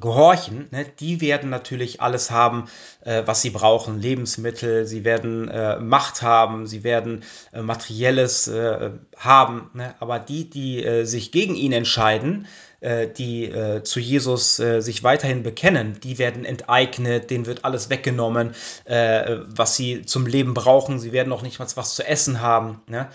[0.00, 2.68] gehorchen, ne, die werden natürlich alles haben,
[3.04, 4.00] äh, was sie brauchen.
[4.00, 9.70] Lebensmittel, sie werden äh, Macht haben, sie werden äh, materielles äh, haben.
[9.72, 9.94] Ne?
[10.00, 12.46] Aber die, die äh, sich gegen ihn entscheiden,
[12.80, 13.52] äh, die
[13.84, 18.54] zu Jesus sich weiterhin bekennen, die werden enteignet, denen wird alles weggenommen,
[18.86, 20.98] was sie zum Leben brauchen.
[20.98, 22.82] Sie werden auch nicht mal was zu essen haben.
[22.86, 23.08] Ne?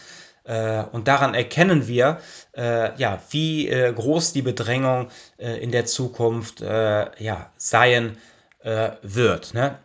[0.49, 2.19] Äh, und daran erkennen wir,
[2.57, 8.17] äh, ja, wie äh, groß die Bedrängung in der Zukunft ja, sein
[9.01, 9.53] wird.
[9.53, 9.77] Ne?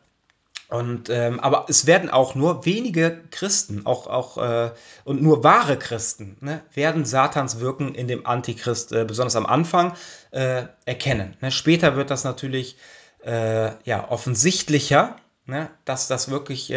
[0.68, 4.72] Und, ähm, aber es werden auch nur wenige Christen, auch, auch äh,
[5.04, 9.92] und nur wahre Christen, ne, werden Satans Wirken in dem Antichrist, äh, besonders am Anfang,
[10.32, 11.36] äh, erkennen.
[11.40, 11.52] Ne?
[11.52, 12.76] Später wird das natürlich
[13.26, 16.76] ja, offensichtlicher, Ne, dass das wirklich, äh,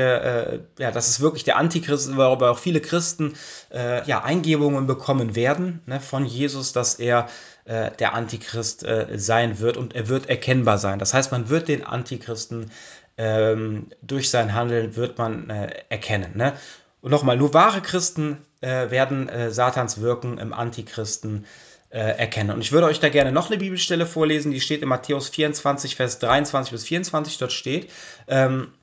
[0.55, 3.35] äh, ja, dass es wirklich der Antichrist ist, worüber auch viele Christen
[3.73, 7.29] äh, ja, Eingebungen bekommen werden ne, von Jesus, dass er
[7.63, 10.99] äh, der Antichrist äh, sein wird und er wird erkennbar sein.
[10.99, 12.69] Das heißt, man wird den Antichristen
[13.17, 16.35] ähm, durch sein Handeln wird man äh, erkennen.
[16.35, 16.51] Ne?
[16.99, 21.45] Und nochmal, nur wahre Christen werden Satans Wirken im Antichristen
[21.89, 22.53] äh.
[22.53, 25.95] Und ich würde euch da gerne noch eine Bibelstelle vorlesen, die steht in Matthäus 24,
[25.95, 27.37] Vers 23 bis 24.
[27.37, 27.89] Dort steht,
[28.27, 28.73] ähm,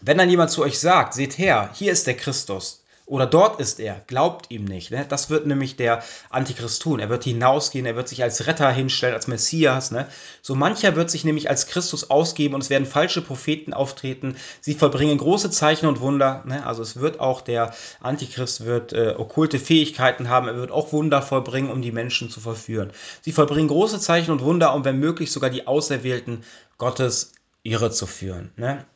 [0.00, 2.81] wenn dann jemand zu euch sagt, seht her, hier ist der Christus,
[3.12, 4.90] oder dort ist er, glaubt ihm nicht.
[4.90, 5.04] Ne?
[5.06, 6.98] Das wird nämlich der Antichrist tun.
[6.98, 9.90] Er wird hinausgehen, er wird sich als Retter hinstellen, als Messias.
[9.90, 10.08] Ne?
[10.40, 14.36] So mancher wird sich nämlich als Christus ausgeben und es werden falsche Propheten auftreten.
[14.62, 16.42] Sie vollbringen große Zeichen und Wunder.
[16.46, 16.64] Ne?
[16.64, 20.48] Also es wird auch der Antichrist wird äh, okkulte Fähigkeiten haben.
[20.48, 22.92] Er wird auch Wunder vollbringen, um die Menschen zu verführen.
[23.20, 26.44] Sie vollbringen große Zeichen und Wunder, um wenn möglich sogar die Auserwählten
[26.78, 28.52] Gottes irre zu führen.
[28.56, 28.86] Ne?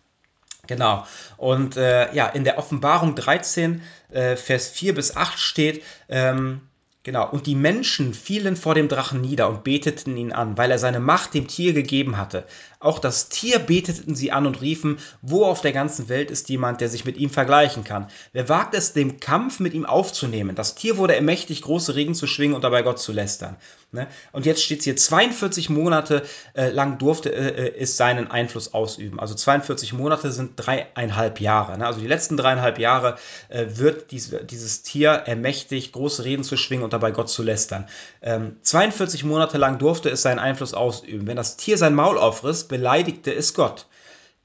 [0.66, 1.06] Genau.
[1.36, 6.60] Und äh, ja, in der Offenbarung 13, äh, Vers 4 bis 8 steht, ähm,
[7.06, 10.80] Genau, und die Menschen fielen vor dem Drachen nieder und beteten ihn an, weil er
[10.80, 12.44] seine Macht dem Tier gegeben hatte.
[12.80, 16.80] Auch das Tier beteten sie an und riefen, wo auf der ganzen Welt ist jemand,
[16.80, 18.08] der sich mit ihm vergleichen kann.
[18.32, 20.56] Wer wagt es, den Kampf mit ihm aufzunehmen?
[20.56, 23.56] Das Tier wurde ermächtigt, große Regen zu schwingen und dabei Gott zu lästern.
[23.92, 24.08] Ne?
[24.32, 29.20] Und jetzt steht es hier, 42 Monate äh, lang durfte äh, es seinen Einfluss ausüben.
[29.20, 31.78] Also 42 Monate sind dreieinhalb Jahre.
[31.78, 31.86] Ne?
[31.86, 33.16] Also die letzten dreieinhalb Jahre
[33.48, 37.86] äh, wird dies, dieses Tier ermächtigt, große Reden zu schwingen und dabei Gott zu lästern.
[38.22, 41.26] Ähm, 42 Monate lang durfte es seinen Einfluss ausüben.
[41.26, 43.86] Wenn das Tier sein Maul aufriss, beleidigte es Gott.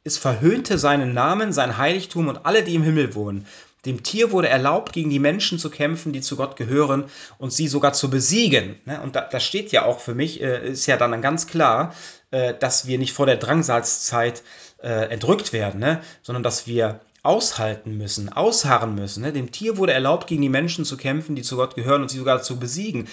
[0.04, 3.46] Es verhöhnte seinen Namen, sein Heiligtum und alle, die im Himmel wohnen.
[3.86, 7.06] Dem Tier wurde erlaubt, gegen die Menschen zu kämpfen, die zu Gott gehören
[7.40, 8.80] und sie sogar zu besiegen.
[8.86, 9.02] Ne?
[9.02, 11.96] Und da, steht ja auch für mich, äh, ist ja dann ganz klar,
[12.30, 14.44] äh, dass wir nicht vor der Drangsalzzeit
[14.84, 16.02] äh, entrückt werden, ne?
[16.22, 19.24] sondern dass wir aushalten müssen, ausharren müssen.
[19.24, 19.32] Ne?
[19.32, 22.18] Dem Tier wurde erlaubt, gegen die Menschen zu kämpfen, die zu Gott gehören und sie
[22.18, 23.08] sogar zu besiegen.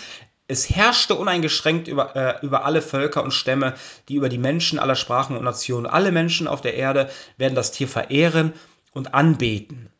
[0.47, 3.75] Es herrschte uneingeschränkt über, äh, über alle Völker und Stämme,
[4.09, 5.87] die über die Menschen aller Sprachen und Nationen.
[5.87, 8.55] Alle Menschen auf der Erde werden das Tier verehren
[8.93, 9.91] und anbeten.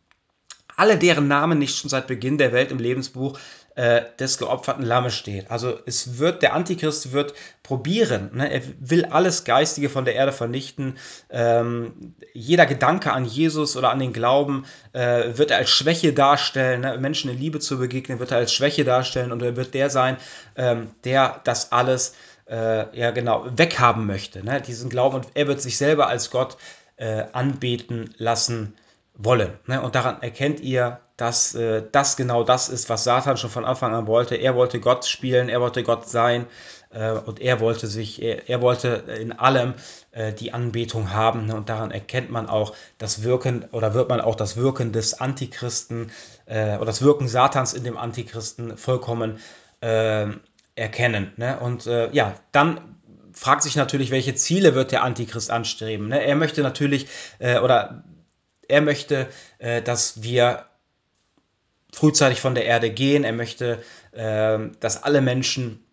[0.75, 3.39] Alle, deren Namen nicht schon seit Beginn der Welt im Lebensbuch
[3.79, 5.53] äh, des geopferten Lammes steht.
[5.53, 8.51] Also es wird, der Antichrist wird probieren, ne?
[8.51, 10.97] er will alles Geistige von der Erde vernichten.
[11.31, 14.65] Ähm, jeder Gedanke an Jesus oder an den Glauben
[14.95, 16.99] äh, wird er als Schwäche darstellen, ne?
[16.99, 20.17] Menschen in Liebe zu begegnen, wird er als Schwäche darstellen und er wird der sein,
[20.57, 22.17] ähm, der das alles
[22.51, 24.61] äh, ja genau, weghaben möchte, ne?
[24.61, 25.19] diesen Glauben.
[25.19, 26.57] Und er wird sich selber als Gott
[26.97, 28.75] äh, anbeten lassen
[29.19, 29.53] wollen.
[29.67, 29.83] Ne?
[29.83, 33.93] Und daran erkennt ihr, dass äh, das genau das ist, was Satan schon von Anfang
[33.93, 34.37] an wollte.
[34.37, 36.47] Er wollte Gott spielen, er wollte Gott sein
[36.91, 38.89] äh, und er wollte sich, er, er wollte
[39.21, 39.75] in allem
[40.13, 41.47] äh, die Anbetung haben.
[41.47, 41.57] Ne?
[41.57, 46.13] Und daran erkennt man auch das Wirken oder wird man auch das Wirken des Antichristen
[46.47, 49.41] äh, oder das Wirken Satans in dem Antichristen vollkommen
[49.81, 50.29] äh,
[50.77, 51.33] erkennen.
[51.37, 51.59] Ne?
[51.59, 52.95] Und äh, ja, dann
[53.33, 56.07] fragt sich natürlich, welche Ziele wird der Antichrist anstreben.
[56.07, 56.25] Ne?
[56.25, 57.09] Er möchte natürlich
[57.41, 58.05] äh, oder
[58.69, 59.29] er möchte,
[59.59, 60.67] äh, dass wir
[61.93, 63.25] frühzeitig von der Erde gehen.
[63.25, 65.85] Er möchte, äh, dass alle Menschen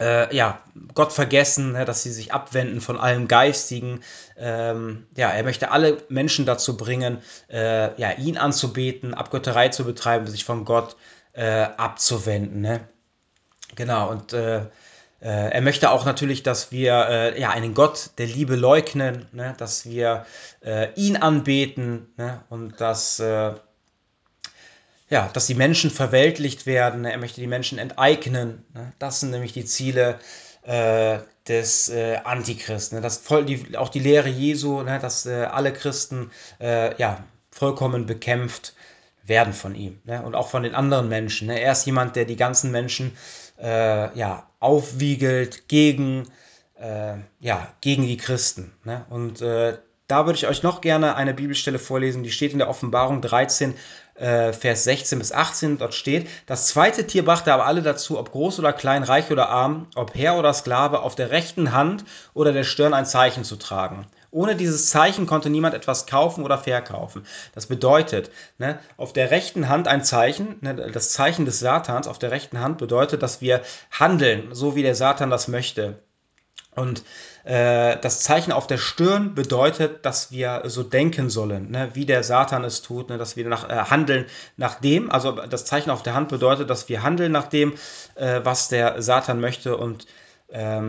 [0.00, 0.62] äh, ja,
[0.94, 4.00] Gott vergessen, ne, dass sie sich abwenden von allem Geistigen.
[4.36, 7.18] Ähm, ja, er möchte alle Menschen dazu bringen,
[7.50, 10.96] äh, ja, ihn anzubeten, Abgötterei zu betreiben, sich von Gott
[11.32, 12.60] äh, abzuwenden.
[12.60, 12.80] Ne?
[13.74, 14.62] Genau, und äh,
[15.20, 19.54] er möchte auch natürlich, dass wir äh, ja, einen Gott der Liebe leugnen, ne?
[19.58, 20.26] dass wir
[20.64, 22.44] äh, ihn anbeten ne?
[22.50, 23.54] und dass, äh,
[25.10, 27.04] ja, dass die Menschen verweltlicht werden.
[27.04, 28.64] Er möchte die Menschen enteignen.
[28.74, 28.92] Ne?
[29.00, 30.20] Das sind nämlich die Ziele
[30.62, 32.98] äh, des äh, Antichristen.
[32.98, 33.02] Ne?
[33.02, 35.00] Das voll die, auch die Lehre Jesu, ne?
[35.00, 38.74] dass alle Christen ja, vollkommen bekämpft
[39.24, 40.22] werden von ihm ne?
[40.22, 41.48] und auch von den anderen Menschen.
[41.48, 41.60] Ne?
[41.60, 43.16] Er ist jemand, der die ganzen Menschen
[43.60, 46.28] äh, ja, aufwiegelt gegen,
[46.78, 48.72] äh, ja, gegen die Christen.
[48.84, 49.04] Ne?
[49.10, 52.70] Und äh, da würde ich euch noch gerne eine Bibelstelle vorlesen, die steht in der
[52.70, 53.74] Offenbarung 13,
[54.14, 55.78] äh, Vers 16 bis 18.
[55.78, 59.50] Dort steht, das zweite Tier brachte aber alle dazu, ob groß oder klein, reich oder
[59.50, 63.56] arm, ob Herr oder Sklave, auf der rechten Hand oder der Stirn ein Zeichen zu
[63.56, 64.06] tragen.
[64.30, 67.24] Ohne dieses Zeichen konnte niemand etwas kaufen oder verkaufen.
[67.54, 72.18] Das bedeutet, ne, auf der rechten Hand ein Zeichen, ne, das Zeichen des Satans auf
[72.18, 76.02] der rechten Hand bedeutet, dass wir handeln, so wie der Satan das möchte.
[76.74, 77.02] Und
[77.44, 82.22] äh, das Zeichen auf der Stirn bedeutet, dass wir so denken sollen, ne, wie der
[82.22, 85.10] Satan es tut, ne, dass wir nach, äh, handeln nach dem.
[85.10, 87.74] Also das Zeichen auf der Hand bedeutet, dass wir handeln nach dem,
[88.14, 90.06] äh, was der Satan möchte und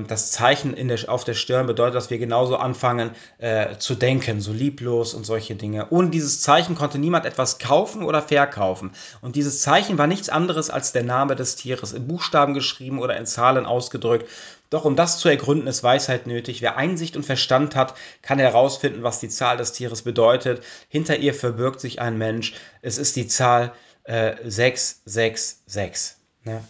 [0.07, 4.53] das Zeichen der, auf der Stirn bedeutet, dass wir genauso anfangen äh, zu denken, so
[4.53, 5.87] lieblos und solche Dinge.
[5.89, 8.91] Ohne dieses Zeichen konnte niemand etwas kaufen oder verkaufen.
[9.21, 13.17] Und dieses Zeichen war nichts anderes als der Name des Tieres, in Buchstaben geschrieben oder
[13.17, 14.29] in Zahlen ausgedrückt.
[14.69, 16.61] Doch um das zu ergründen, ist Weisheit nötig.
[16.61, 20.63] Wer Einsicht und Verstand hat, kann herausfinden, was die Zahl des Tieres bedeutet.
[20.87, 22.53] Hinter ihr verbirgt sich ein Mensch.
[22.81, 26.15] Es ist die Zahl äh, 666.
[26.45, 26.63] Ne?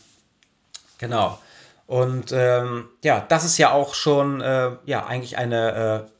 [0.97, 1.37] Genau.
[1.89, 6.11] Und ähm, ja, das ist ja auch schon äh, ja eigentlich eine äh,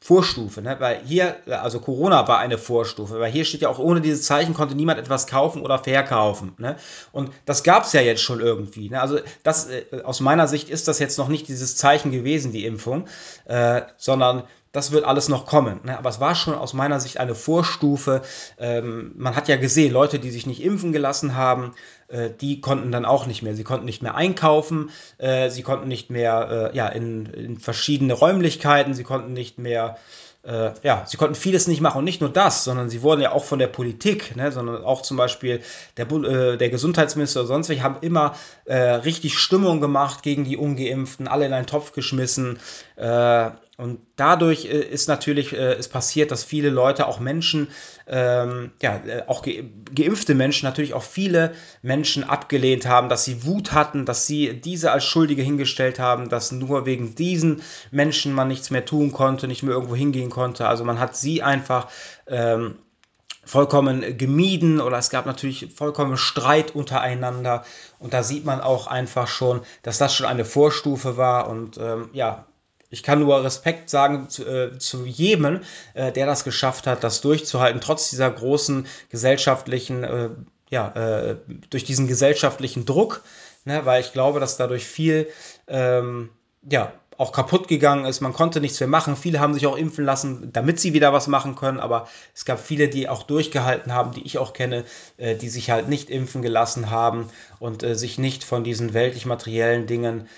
[0.00, 0.74] Vorstufe, ne?
[0.80, 4.54] weil hier, also Corona war eine Vorstufe, weil hier steht ja auch, ohne dieses Zeichen
[4.54, 6.54] konnte niemand etwas kaufen oder verkaufen.
[6.58, 6.74] Ne?
[7.12, 8.90] Und das gab es ja jetzt schon irgendwie.
[8.90, 9.00] Ne?
[9.00, 12.66] Also das, äh, aus meiner Sicht ist das jetzt noch nicht dieses Zeichen gewesen, die
[12.66, 13.06] Impfung,
[13.44, 14.42] äh, sondern
[14.74, 15.80] das wird alles noch kommen.
[15.84, 15.96] Ne?
[15.96, 18.22] Aber es war schon aus meiner Sicht eine Vorstufe.
[18.58, 21.74] Ähm, man hat ja gesehen, Leute, die sich nicht impfen gelassen haben,
[22.08, 23.54] äh, die konnten dann auch nicht mehr.
[23.54, 28.94] Sie konnten nicht mehr einkaufen, äh, sie konnten nicht mehr äh, ja, in, verschiedene Räumlichkeiten,
[28.94, 29.96] sie konnten nicht mehr
[30.82, 33.44] ja, sie konnten vieles nicht machen und nicht nur das, sondern sie wurden ja auch
[33.44, 35.62] von der Politik, ne, sondern auch zum Beispiel
[35.96, 38.34] der, der Gesundheitsminister oder sonst welche haben immer
[38.66, 42.58] richtig Stimmung gemacht gegen die Ungeimpften, alle in einen Topf geschmissen.
[43.76, 47.68] Und dadurch äh, ist natürlich äh, ist passiert, dass viele Leute, auch Menschen,
[48.06, 53.72] ähm, ja, auch ge geimpfte Menschen, natürlich auch viele Menschen abgelehnt haben, dass sie Wut
[53.72, 58.70] hatten, dass sie diese als Schuldige hingestellt haben, dass nur wegen diesen Menschen man nichts
[58.70, 60.68] mehr tun konnte, nicht mehr irgendwo hingehen konnte.
[60.68, 61.88] Also man hat sie einfach
[62.28, 62.76] ähm,
[63.44, 67.64] vollkommen gemieden oder es gab natürlich vollkommen Streit untereinander
[67.98, 72.10] und da sieht man auch einfach schon, dass das schon eine Vorstufe war und ähm,
[72.12, 72.46] ja,
[72.94, 75.60] ich kann nur Respekt sagen zu, äh, zu jedem,
[75.94, 80.30] äh, der das geschafft hat, das durchzuhalten, trotz dieser großen gesellschaftlichen, äh,
[80.70, 81.36] ja, äh,
[81.70, 83.22] durch diesen gesellschaftlichen Druck,
[83.64, 85.28] ne, weil ich glaube, dass dadurch viel,
[85.66, 86.30] ähm,
[86.70, 88.20] ja, auch kaputt gegangen ist.
[88.20, 89.16] Man konnte nichts mehr machen.
[89.16, 91.78] Viele haben sich auch impfen lassen, damit sie wieder was machen können.
[91.78, 94.84] Aber es gab viele, die auch durchgehalten haben, die ich auch kenne,
[95.16, 97.28] äh, die sich halt nicht impfen gelassen haben
[97.60, 100.28] und äh, sich nicht von diesen weltlich-materiellen Dingen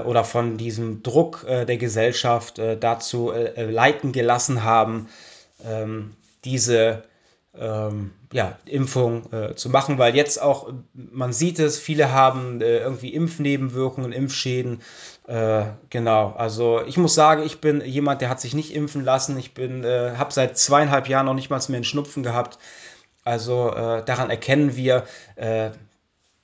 [0.00, 5.08] oder von diesem Druck äh, der Gesellschaft äh, dazu äh, äh, leiten gelassen haben,
[5.64, 6.12] ähm,
[6.44, 7.04] diese
[7.58, 13.12] ähm, ja, Impfung äh, zu machen, weil jetzt auch, man sieht es, viele haben irgendwie
[13.14, 14.82] Impfnebenwirkungen, Impfschäden.
[15.90, 19.38] genau, also ich muss sagen, ich bin jemand, der hat sich nicht impfen lassen.
[19.38, 22.58] Ich bin, habe seit zweieinhalb Jahren noch nicht mal mehr einen Schnupfen gehabt.
[23.24, 25.04] Also daran erkennen wir,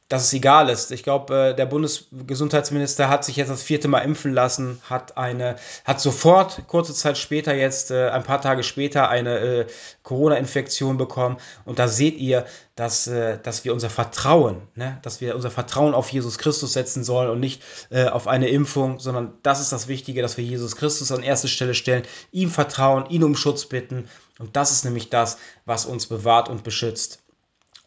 [0.08, 0.92] dass es egal ist.
[0.92, 6.00] Ich glaube, der Bundesgesundheitsminister hat sich jetzt das vierte Mal impfen lassen, hat eine, hat
[6.00, 9.66] sofort kurze Zeit später jetzt, ein paar Tage später, eine
[10.04, 11.38] Corona-Infektion bekommen.
[11.64, 12.46] Und da seht ihr,
[12.76, 17.30] dass, dass wir unser Vertrauen, ne, dass wir unser Vertrauen auf Jesus Christus setzen sollen
[17.30, 17.62] und nicht
[18.12, 21.74] auf eine Impfung, sondern das ist das Wichtige, dass wir Jesus Christus an erste Stelle
[21.74, 24.08] stellen, ihm vertrauen, ihn um Schutz bitten.
[24.38, 27.22] Und das ist nämlich das, was uns bewahrt und beschützt.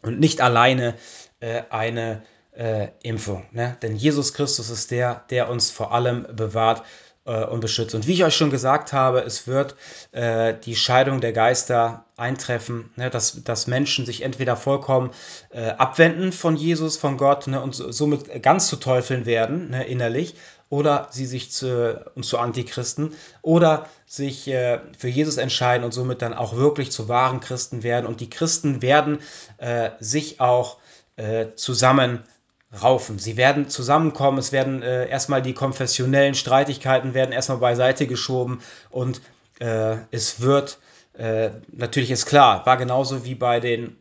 [0.02, 0.94] Und nicht alleine
[1.40, 2.22] äh, eine
[2.52, 3.46] äh, Impfung.
[3.52, 3.76] Ne?
[3.82, 6.82] Denn Jesus Christus ist der, der uns vor allem bewahrt
[7.24, 7.94] äh, und beschützt.
[7.94, 9.76] Und wie ich euch schon gesagt habe, es wird
[10.12, 13.10] äh, die Scheidung der Geister eintreffen, ne?
[13.10, 15.10] dass, dass Menschen sich entweder vollkommen
[15.50, 17.60] äh, abwenden von Jesus, von Gott ne?
[17.60, 19.84] und somit ganz zu Teufeln werden, ne?
[19.84, 20.34] innerlich,
[20.70, 26.32] oder sie sich zu, zu Antichristen oder sich äh, für Jesus entscheiden und somit dann
[26.32, 28.06] auch wirklich zu wahren Christen werden.
[28.06, 29.18] Und die Christen werden
[29.58, 30.78] äh, sich auch
[31.16, 32.24] äh, zusammen
[32.82, 33.18] raufen.
[33.18, 39.20] Sie werden zusammenkommen, es werden äh, erstmal die konfessionellen Streitigkeiten werden erstmal beiseite geschoben und
[39.58, 40.78] äh, es wird,
[41.14, 43.96] äh, natürlich ist klar, war genauso wie bei den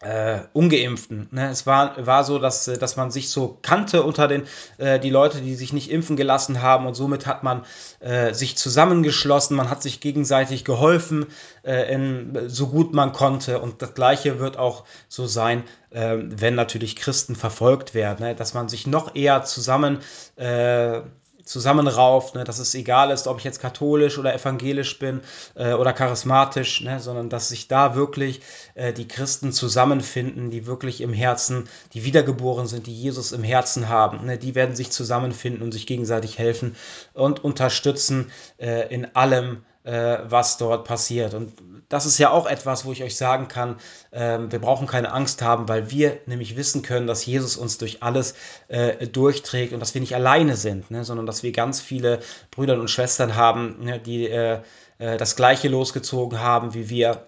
[0.00, 1.28] äh, Ungeimpften.
[1.30, 1.50] Ne?
[1.50, 4.44] Es war, war so, dass, äh, dass man sich so kannte unter den
[4.78, 7.64] äh, die Leute, die sich nicht impfen gelassen haben und somit hat man
[8.00, 11.26] äh, sich zusammengeschlossen, man hat sich gegenseitig geholfen,
[11.64, 16.54] äh, in, so gut man konnte und das gleiche wird auch so sein, ähm, wenn
[16.54, 18.34] natürlich Christen verfolgt werden, ne?
[18.34, 19.98] dass man sich noch eher zusammen
[20.36, 21.02] äh,
[21.50, 25.20] zusammenrauft, ne, dass es egal ist, ob ich jetzt katholisch oder evangelisch bin
[25.56, 28.40] äh, oder charismatisch, ne, sondern dass sich da wirklich
[28.74, 33.88] äh, die Christen zusammenfinden, die wirklich im Herzen, die wiedergeboren sind, die Jesus im Herzen
[33.88, 34.26] haben.
[34.26, 36.76] Ne, die werden sich zusammenfinden und sich gegenseitig helfen
[37.14, 41.34] und unterstützen äh, in allem, was dort passiert.
[41.34, 41.52] Und
[41.90, 43.76] das ist ja auch etwas, wo ich euch sagen kann,
[44.12, 48.02] ähm, wir brauchen keine Angst haben, weil wir nämlich wissen können, dass Jesus uns durch
[48.02, 48.34] alles
[48.68, 52.20] äh, durchträgt und dass wir nicht alleine sind, ne, sondern dass wir ganz viele
[52.52, 54.60] Brüder und Schwestern haben, ne, die äh,
[54.98, 57.26] äh, das Gleiche losgezogen haben wie wir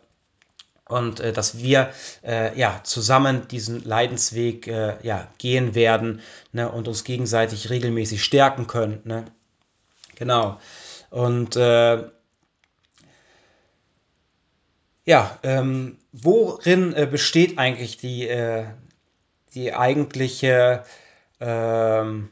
[0.88, 1.90] und äh, dass wir
[2.24, 6.20] äh, ja zusammen diesen Leidensweg äh, ja gehen werden
[6.52, 9.00] ne, und uns gegenseitig regelmäßig stärken können.
[9.04, 9.24] Ne?
[10.14, 10.60] Genau.
[11.10, 12.04] Und äh,
[15.04, 18.66] ja, ähm, worin äh, besteht eigentlich die, äh,
[19.54, 20.84] die eigentliche,
[21.40, 22.30] ähm,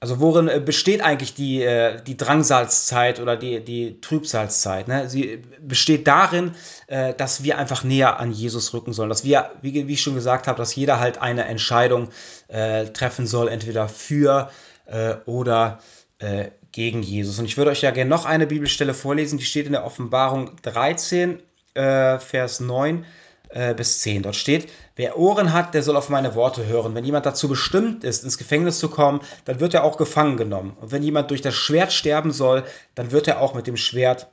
[0.00, 4.88] also worin äh, besteht eigentlich die, äh, die Drangsalzzeit oder die, die Trübsalzeit?
[4.88, 5.10] Ne?
[5.10, 6.54] Sie besteht darin,
[6.86, 10.14] äh, dass wir einfach näher an Jesus rücken sollen, dass wir, wie, wie ich schon
[10.14, 12.08] gesagt habe, dass jeder halt eine Entscheidung
[12.48, 14.50] äh, treffen soll, entweder für
[14.86, 15.80] äh, oder
[16.18, 17.38] äh, gegen Jesus.
[17.38, 20.50] Und ich würde euch ja gerne noch eine Bibelstelle vorlesen, die steht in der Offenbarung
[20.62, 21.42] 13,
[21.74, 23.04] äh, Vers 9
[23.50, 24.22] äh, bis 10.
[24.22, 26.94] Dort steht, wer Ohren hat, der soll auf meine Worte hören.
[26.94, 30.76] Wenn jemand dazu bestimmt ist, ins Gefängnis zu kommen, dann wird er auch gefangen genommen.
[30.80, 32.64] Und wenn jemand durch das Schwert sterben soll,
[32.94, 34.28] dann wird er auch mit dem Schwert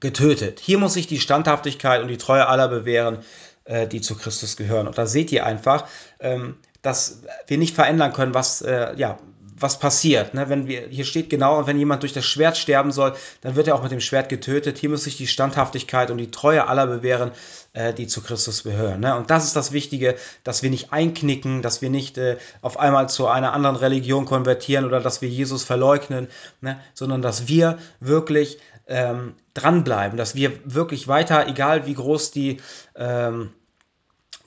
[0.00, 0.60] getötet.
[0.60, 3.18] Hier muss sich die Standhaftigkeit und die Treue aller bewähren,
[3.64, 4.86] äh, die zu Christus gehören.
[4.86, 5.86] Und da seht ihr einfach,
[6.20, 9.18] ähm, dass wir nicht verändern können, was, äh, ja,
[9.60, 10.34] was passiert.
[10.34, 10.48] Ne?
[10.48, 13.74] Wenn wir, hier steht genau, wenn jemand durch das Schwert sterben soll, dann wird er
[13.74, 14.78] auch mit dem Schwert getötet.
[14.78, 17.32] Hier muss sich die Standhaftigkeit und die Treue aller bewähren,
[17.72, 19.00] äh, die zu Christus gehören.
[19.00, 19.16] Ne?
[19.16, 23.08] Und das ist das Wichtige, dass wir nicht einknicken, dass wir nicht äh, auf einmal
[23.08, 26.28] zu einer anderen Religion konvertieren oder dass wir Jesus verleugnen,
[26.60, 26.80] ne?
[26.94, 32.60] sondern dass wir wirklich ähm, dranbleiben, dass wir wirklich weiter, egal wie groß die
[32.96, 33.50] ähm,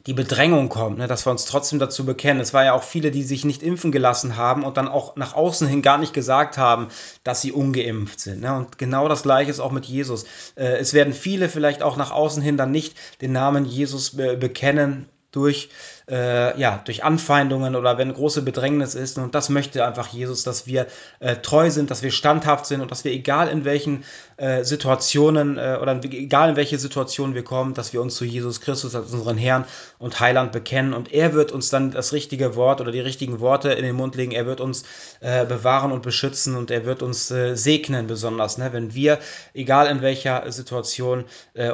[0.08, 2.41] die Bedrängung kommt, ne, dass wir uns trotzdem dazu bekennen.
[2.41, 5.34] Es war ja auch viele, die sich nicht impfen gelassen haben und dann auch nach
[5.34, 6.88] außen hin gar nicht gesagt haben,
[7.24, 8.41] dass sie ungeimpft sind.
[8.41, 8.56] Ne?
[8.56, 10.26] Und genau das Gleiche ist auch mit Jesus.
[10.56, 14.38] Äh, es werden viele vielleicht auch nach außen hin dann nicht den Namen Jesus be
[14.38, 15.70] bekennen durch
[16.10, 19.18] äh, ja, durch Anfeindungen oder wenn große Bedrängnis ist.
[19.18, 20.88] Und das möchte einfach Jesus, dass wir
[21.20, 24.04] äh, treu sind, dass wir standhaft sind und dass wir, egal in welchen
[24.38, 28.62] äh, Situationen äh, oder egal in welche Situationen wir kommen, dass wir uns zu Jesus
[28.62, 29.66] Christus als unseren Herrn
[29.99, 30.93] und Heiland bekennen.
[30.93, 34.16] Und er wird uns dann das richtige Wort oder die richtigen Worte in den Mund
[34.16, 34.32] legen.
[34.32, 34.84] Er wird uns
[35.20, 38.74] äh, bewahren und beschützen und er wird uns äh, segnen, besonders, ne?
[38.74, 39.20] wenn wir,
[39.54, 41.26] egal in welcher Situation,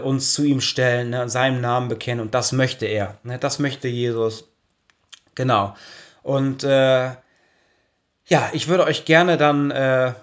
[0.03, 1.30] uns zu ihm stellen, ne?
[1.30, 2.21] seinem Namen bekennen.
[2.21, 3.17] Und das möchte er.
[3.23, 3.38] Ne?
[3.39, 4.16] Das möchte Jesus.
[4.18, 4.49] Jesus.
[5.36, 5.76] Genau.
[6.24, 7.11] Und äh,
[8.26, 10.13] ja, ich würde euch gerne dann äh,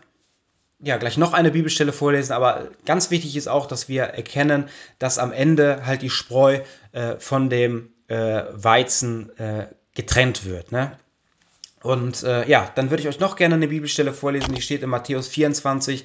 [0.80, 4.68] ja gleich noch eine Bibelstelle vorlesen, aber ganz wichtig ist auch, dass wir erkennen,
[4.98, 6.60] dass am Ende halt die Spreu
[6.92, 10.72] äh, von dem äh, Weizen äh, getrennt wird.
[10.72, 10.98] Ne?
[11.82, 14.90] Und äh, ja, dann würde ich euch noch gerne eine Bibelstelle vorlesen, die steht in
[14.90, 16.04] Matthäus 24,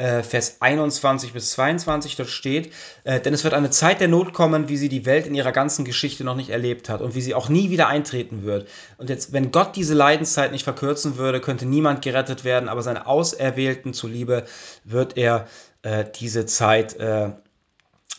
[0.00, 2.16] äh, Vers 21 bis 22.
[2.16, 2.72] Dort steht,
[3.04, 5.52] äh, denn es wird eine Zeit der Not kommen, wie sie die Welt in ihrer
[5.52, 8.66] ganzen Geschichte noch nicht erlebt hat und wie sie auch nie wieder eintreten wird.
[8.96, 13.06] Und jetzt, wenn Gott diese Leidenszeit nicht verkürzen würde, könnte niemand gerettet werden, aber seine
[13.06, 14.46] Auserwählten zuliebe
[14.84, 15.46] wird er
[15.82, 17.30] äh, diese Zeit äh,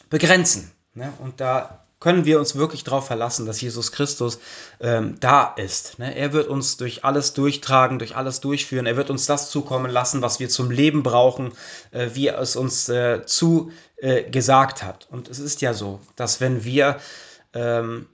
[0.09, 0.71] begrenzen.
[0.93, 1.11] Ne?
[1.19, 4.39] Und da können wir uns wirklich darauf verlassen, dass Jesus Christus
[4.81, 5.99] ähm, da ist.
[5.99, 6.13] Ne?
[6.13, 8.87] Er wird uns durch alles durchtragen, durch alles durchführen.
[8.87, 11.53] Er wird uns das zukommen lassen, was wir zum Leben brauchen,
[11.91, 15.07] äh, wie er es uns äh, zu äh, hat.
[15.11, 16.99] Und es ist ja so, dass wenn wir
[17.53, 18.07] ähm,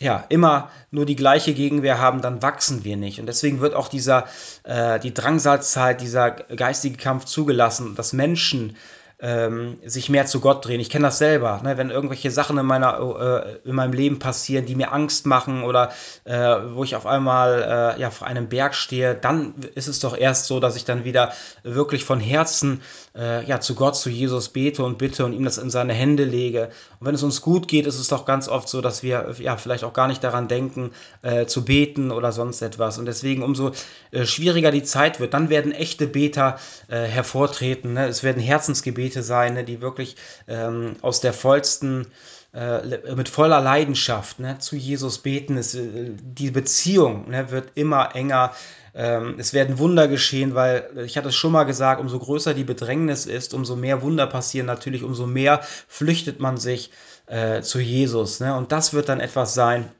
[0.00, 3.20] ja, immer nur die gleiche Gegenwehr haben, dann wachsen wir nicht.
[3.20, 4.26] Und deswegen wird auch dieser,
[4.64, 8.76] äh, die Drangsalzzeit, dieser geistige Kampf zugelassen, dass Menschen
[9.20, 10.78] ähm, sich mehr zu Gott drehen.
[10.80, 11.76] Ich kenne das selber, ne?
[11.76, 15.90] wenn irgendwelche Sachen in, meiner, äh, in meinem Leben passieren, die mir Angst machen oder
[16.24, 16.36] äh,
[16.72, 20.46] wo ich auf einmal äh, ja, vor einem Berg stehe, dann ist es doch erst
[20.46, 21.32] so, dass ich dann wieder
[21.64, 22.80] wirklich von Herzen
[23.16, 26.22] äh, ja, zu Gott, zu Jesus bete und bitte und ihm das in seine Hände
[26.22, 26.70] lege.
[27.00, 29.56] Und wenn es uns gut geht, ist es doch ganz oft so, dass wir ja
[29.56, 30.92] vielleicht auch gar nicht daran denken,
[31.22, 32.98] äh, zu beten oder sonst etwas.
[32.98, 33.72] Und deswegen umso
[34.12, 36.58] äh, schwieriger die Zeit wird, dann werden echte Beter
[36.88, 37.94] hervortreten.
[37.94, 38.06] Ne?
[38.06, 42.06] Es werden Herzensgebete Gebete sein, ne, die wirklich ähm, aus der vollsten,
[42.52, 45.56] äh, mit voller Leidenschaft ne, zu Jesus beten.
[45.56, 48.52] Es, äh, die Beziehung ne, wird immer enger.
[48.94, 52.64] Ähm, es werden Wunder geschehen, weil ich hatte es schon mal gesagt, umso größer die
[52.64, 56.90] Bedrängnis ist, umso mehr Wunder passieren natürlich, umso mehr flüchtet man sich
[57.26, 58.40] äh, zu Jesus.
[58.40, 58.54] Ne?
[58.54, 59.90] Und das wird dann etwas sein,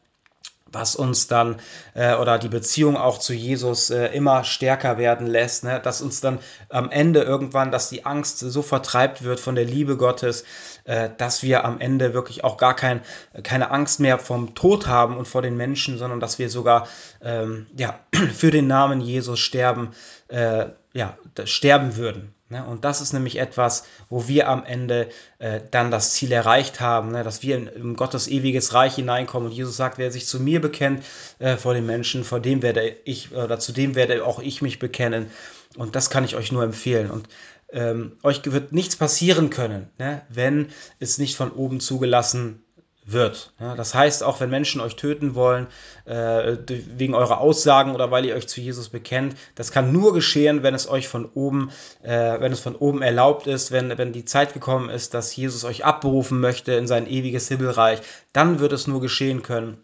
[0.71, 1.57] was uns dann
[1.95, 5.81] äh, oder die Beziehung auch zu Jesus äh, immer stärker werden lässt, ne?
[5.83, 6.39] dass uns dann
[6.69, 10.45] am Ende irgendwann, dass die Angst so vertreibt wird von der Liebe Gottes,
[10.85, 13.01] äh, dass wir am Ende wirklich auch gar kein,
[13.43, 16.89] keine Angst mehr vom Tod haben und vor den Menschen, sondern dass wir sogar
[17.23, 17.99] ähm, ja,
[18.35, 19.91] für den Namen Jesus sterben,
[20.29, 22.35] äh, ja, sterben würden.
[22.51, 22.65] Ne?
[22.65, 27.13] Und das ist nämlich etwas, wo wir am Ende äh, dann das Ziel erreicht haben,
[27.13, 27.23] ne?
[27.23, 29.51] dass wir in, in, Gottes ewiges Reich hineinkommen.
[29.51, 31.05] Und Jesus sagt, wer sich zu mir bekennt
[31.39, 34.79] äh, vor den Menschen, vor dem werde ich, oder zu dem werde auch ich mich
[34.79, 35.31] bekennen.
[35.77, 37.11] Und das kann ich euch nur empfehlen.
[37.11, 37.29] Und
[37.71, 40.23] ähm, euch wird nichts passieren können, ne?
[40.31, 40.69] wenn
[41.01, 42.65] es nicht von oben zugelassen
[43.13, 43.53] wird.
[43.59, 45.67] Ja, das heißt, auch wenn Menschen euch töten wollen,
[46.05, 50.63] äh, wegen eurer Aussagen oder weil ihr euch zu Jesus bekennt, das kann nur geschehen,
[50.63, 51.71] wenn es euch von oben,
[52.03, 55.65] äh, wenn es von oben erlaubt ist, wenn, wenn die Zeit gekommen ist, dass Jesus
[55.65, 58.01] euch abberufen möchte in sein ewiges Himmelreich,
[58.33, 59.79] dann wird es nur geschehen können,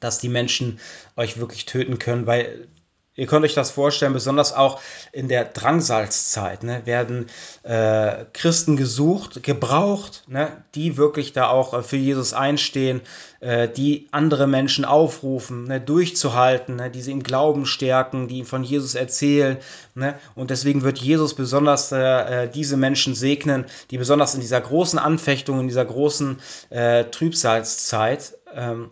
[0.00, 0.80] dass die Menschen
[1.16, 2.68] euch wirklich töten können, weil
[3.16, 4.80] Ihr könnt euch das vorstellen, besonders auch
[5.12, 7.26] in der Drangsalzzeit ne, werden
[7.62, 13.02] äh, Christen gesucht, gebraucht, ne, die wirklich da auch äh, für Jesus einstehen,
[13.38, 18.64] äh, die andere Menschen aufrufen, ne, durchzuhalten, ne, die sie im Glauben stärken, die von
[18.64, 19.58] Jesus erzählen.
[19.94, 24.60] Ne, und deswegen wird Jesus besonders äh, äh, diese Menschen segnen, die besonders in dieser
[24.60, 26.40] großen Anfechtung, in dieser großen
[26.70, 28.90] äh, Trübsalzeit ähm,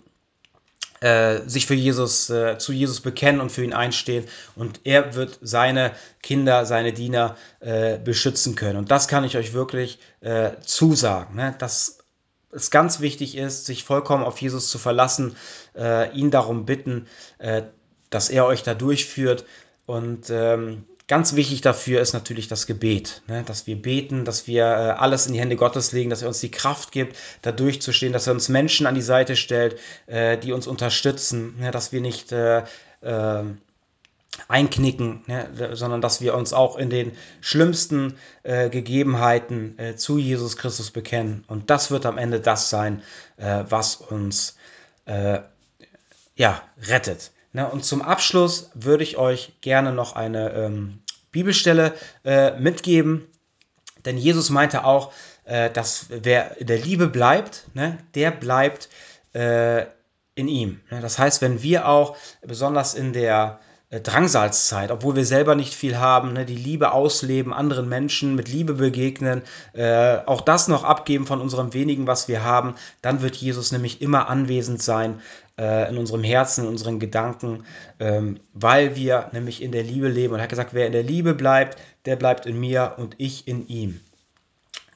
[1.03, 4.25] äh, sich für Jesus, äh, zu Jesus bekennen und für ihn einstehen.
[4.55, 5.93] Und er wird seine
[6.23, 8.79] Kinder, seine Diener äh, beschützen können.
[8.79, 11.37] Und das kann ich euch wirklich äh, zusagen.
[11.37, 11.55] Ne?
[11.59, 11.99] Dass
[12.53, 15.37] es ganz wichtig ist, sich vollkommen auf Jesus zu verlassen,
[15.77, 17.07] äh, ihn darum bitten,
[18.11, 19.47] dass er euch da durchführt.
[19.87, 23.43] Und ähm, Ganz wichtig dafür ist natürlich das Gebet, ne?
[23.45, 26.41] dass wir beten, dass wir äh, alles in die Hände Gottes legen, dass er uns
[26.41, 30.53] die Kraft gibt, da durchzustehen, dass er uns Menschen an die Seite stellt, äh, die
[30.53, 31.71] uns unterstützen, ne?
[31.73, 32.63] dass wir nicht äh,
[33.03, 33.59] ähm,
[34.49, 35.75] einknicken, ne?
[35.75, 41.45] sondern dass wir uns auch in den schlimmsten äh, Gegebenheiten äh, zu Jesus Christus bekennen.
[41.49, 43.03] Und das wird am Ende das sein,
[43.37, 44.57] äh, was uns
[46.37, 47.33] ja, rettet.
[47.53, 51.95] Ne, und zum Abschluss würde ich euch gerne noch eine ähm, Bibelstelle
[52.25, 53.27] äh, mitgeben,
[54.05, 55.13] denn Jesus meinte auch,
[55.45, 58.89] äh, dass wer in der Liebe bleibt, ne, der bleibt
[59.35, 59.87] äh,
[60.35, 60.81] in ihm.
[60.91, 61.01] Ne?
[61.01, 63.61] Das heißt, wenn wir auch besonders in der
[63.93, 68.49] äh, Drangsalzzeit, obwohl wir selber nicht viel haben, ne, die Liebe ausleben, anderen Menschen mit
[68.49, 69.43] Liebe begegnen,
[69.75, 74.01] äh, auch das noch abgeben von unserem wenigen, was wir haben, dann wird Jesus nämlich
[74.01, 75.21] immer anwesend sein
[75.59, 77.65] äh, in unserem Herzen, in unseren Gedanken,
[78.01, 80.33] ähm, weil wir nämlich in der Liebe leben.
[80.33, 83.47] Und er hat gesagt, wer in der Liebe bleibt, der bleibt in mir und ich
[83.47, 84.01] in ihm.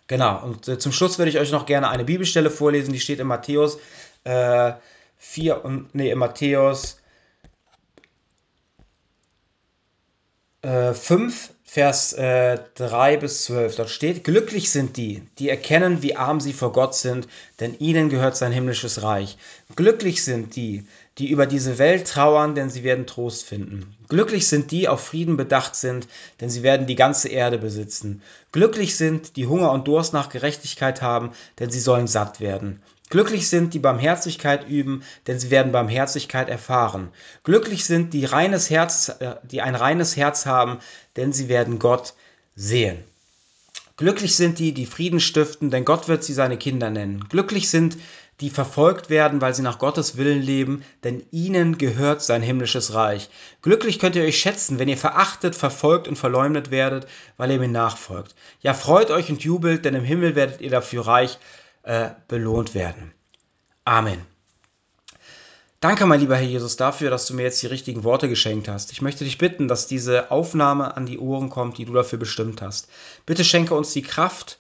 [0.07, 3.21] Genau, und äh, zum Schluss würde ich euch noch gerne eine Bibelstelle vorlesen, die steht
[3.21, 3.79] in Matthäus
[4.25, 4.73] äh,
[5.19, 6.99] 4 und nee, in Matthäus
[10.67, 13.77] äh, 5, Vers äh, 3 bis 12.
[13.77, 17.29] Dort steht, glücklich sind die, die erkennen, wie arm sie vor Gott sind,
[17.61, 19.37] denn ihnen gehört sein himmlisches Reich.
[19.75, 20.87] Glücklich sind die,
[21.19, 23.95] die über diese Welt trauern, denn sie werden Trost finden.
[24.09, 26.09] Glücklich sind die, auf Frieden bedacht sind,
[26.41, 28.23] denn sie werden die ganze Erde besitzen.
[28.53, 32.83] Glücklich sind, die Hunger und Durst nach Gerechtigkeit haben, denn sie sollen satt werden.
[33.09, 37.11] Glücklich sind, die Barmherzigkeit üben, denn sie werden Barmherzigkeit erfahren.
[37.45, 40.79] Glücklich sind, die, reines Herz, äh, die ein reines Herz haben,
[41.17, 42.15] denn sie werden Gott
[42.57, 42.99] sehen.
[43.97, 47.29] Glücklich sind die, die Frieden stiften, denn Gott wird sie seine Kinder nennen.
[47.29, 47.97] Glücklich sind,
[48.41, 53.31] die verfolgt werden, weil sie nach Gottes Willen leben, denn ihnen gehört sein himmlisches Reich.
[53.63, 57.07] Glücklich könnt ihr euch schätzen, wenn ihr verachtet, verfolgt und verleumdet werdet,
[57.39, 58.35] weil ihr mir nachfolgt.
[58.61, 61.39] Ja, freut euch und jubelt, denn im Himmel werdet ihr dafür reich
[61.87, 63.13] äh, belohnt werden.
[63.85, 64.21] Amen.
[65.81, 68.91] Danke, mein lieber Herr Jesus, dafür, dass du mir jetzt die richtigen Worte geschenkt hast.
[68.91, 72.61] Ich möchte dich bitten, dass diese Aufnahme an die Ohren kommt, die du dafür bestimmt
[72.61, 72.89] hast.
[73.25, 74.59] Bitte schenke uns die Kraft,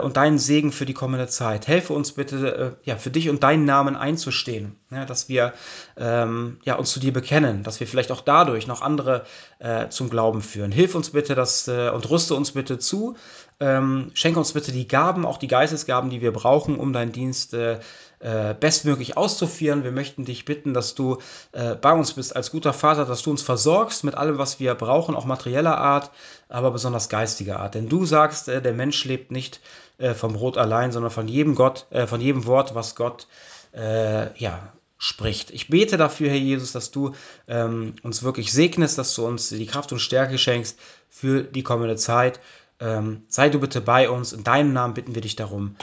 [0.00, 1.66] und deinen Segen für die kommende Zeit.
[1.66, 5.54] Helfe uns bitte, äh, ja, für dich und deinen Namen einzustehen, ja, dass wir
[5.96, 9.24] ähm, ja, uns zu dir bekennen, dass wir vielleicht auch dadurch noch andere
[9.58, 10.72] äh, zum Glauben führen.
[10.72, 13.16] Hilf uns bitte dass, äh, und rüste uns bitte zu.
[13.58, 17.54] Ähm, schenke uns bitte die Gaben, auch die Geistesgaben, die wir brauchen, um deinen Dienst
[17.54, 17.78] äh,
[18.20, 19.82] äh, bestmöglich auszuführen.
[19.82, 21.18] Wir möchten dich bitten, dass du
[21.52, 24.74] äh, bei uns bist als guter Vater, dass du uns versorgst mit allem, was wir
[24.74, 26.10] brauchen, auch materieller Art,
[26.48, 27.74] aber besonders geistiger Art.
[27.74, 29.60] Denn du sagst, äh, der Mensch lebt nicht
[29.98, 33.26] äh, vom Brot allein, sondern von jedem Gott, äh, von jedem Wort, was Gott
[33.72, 35.50] äh, ja, spricht.
[35.50, 37.14] Ich bete dafür, Herr Jesus, dass du
[37.48, 41.96] ähm, uns wirklich segnest, dass du uns die Kraft und Stärke schenkst für die kommende
[41.96, 42.38] Zeit.
[42.80, 44.34] Ähm, sei du bitte bei uns.
[44.34, 45.76] In deinem Namen bitten wir dich darum.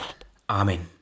[0.46, 0.97] Amen.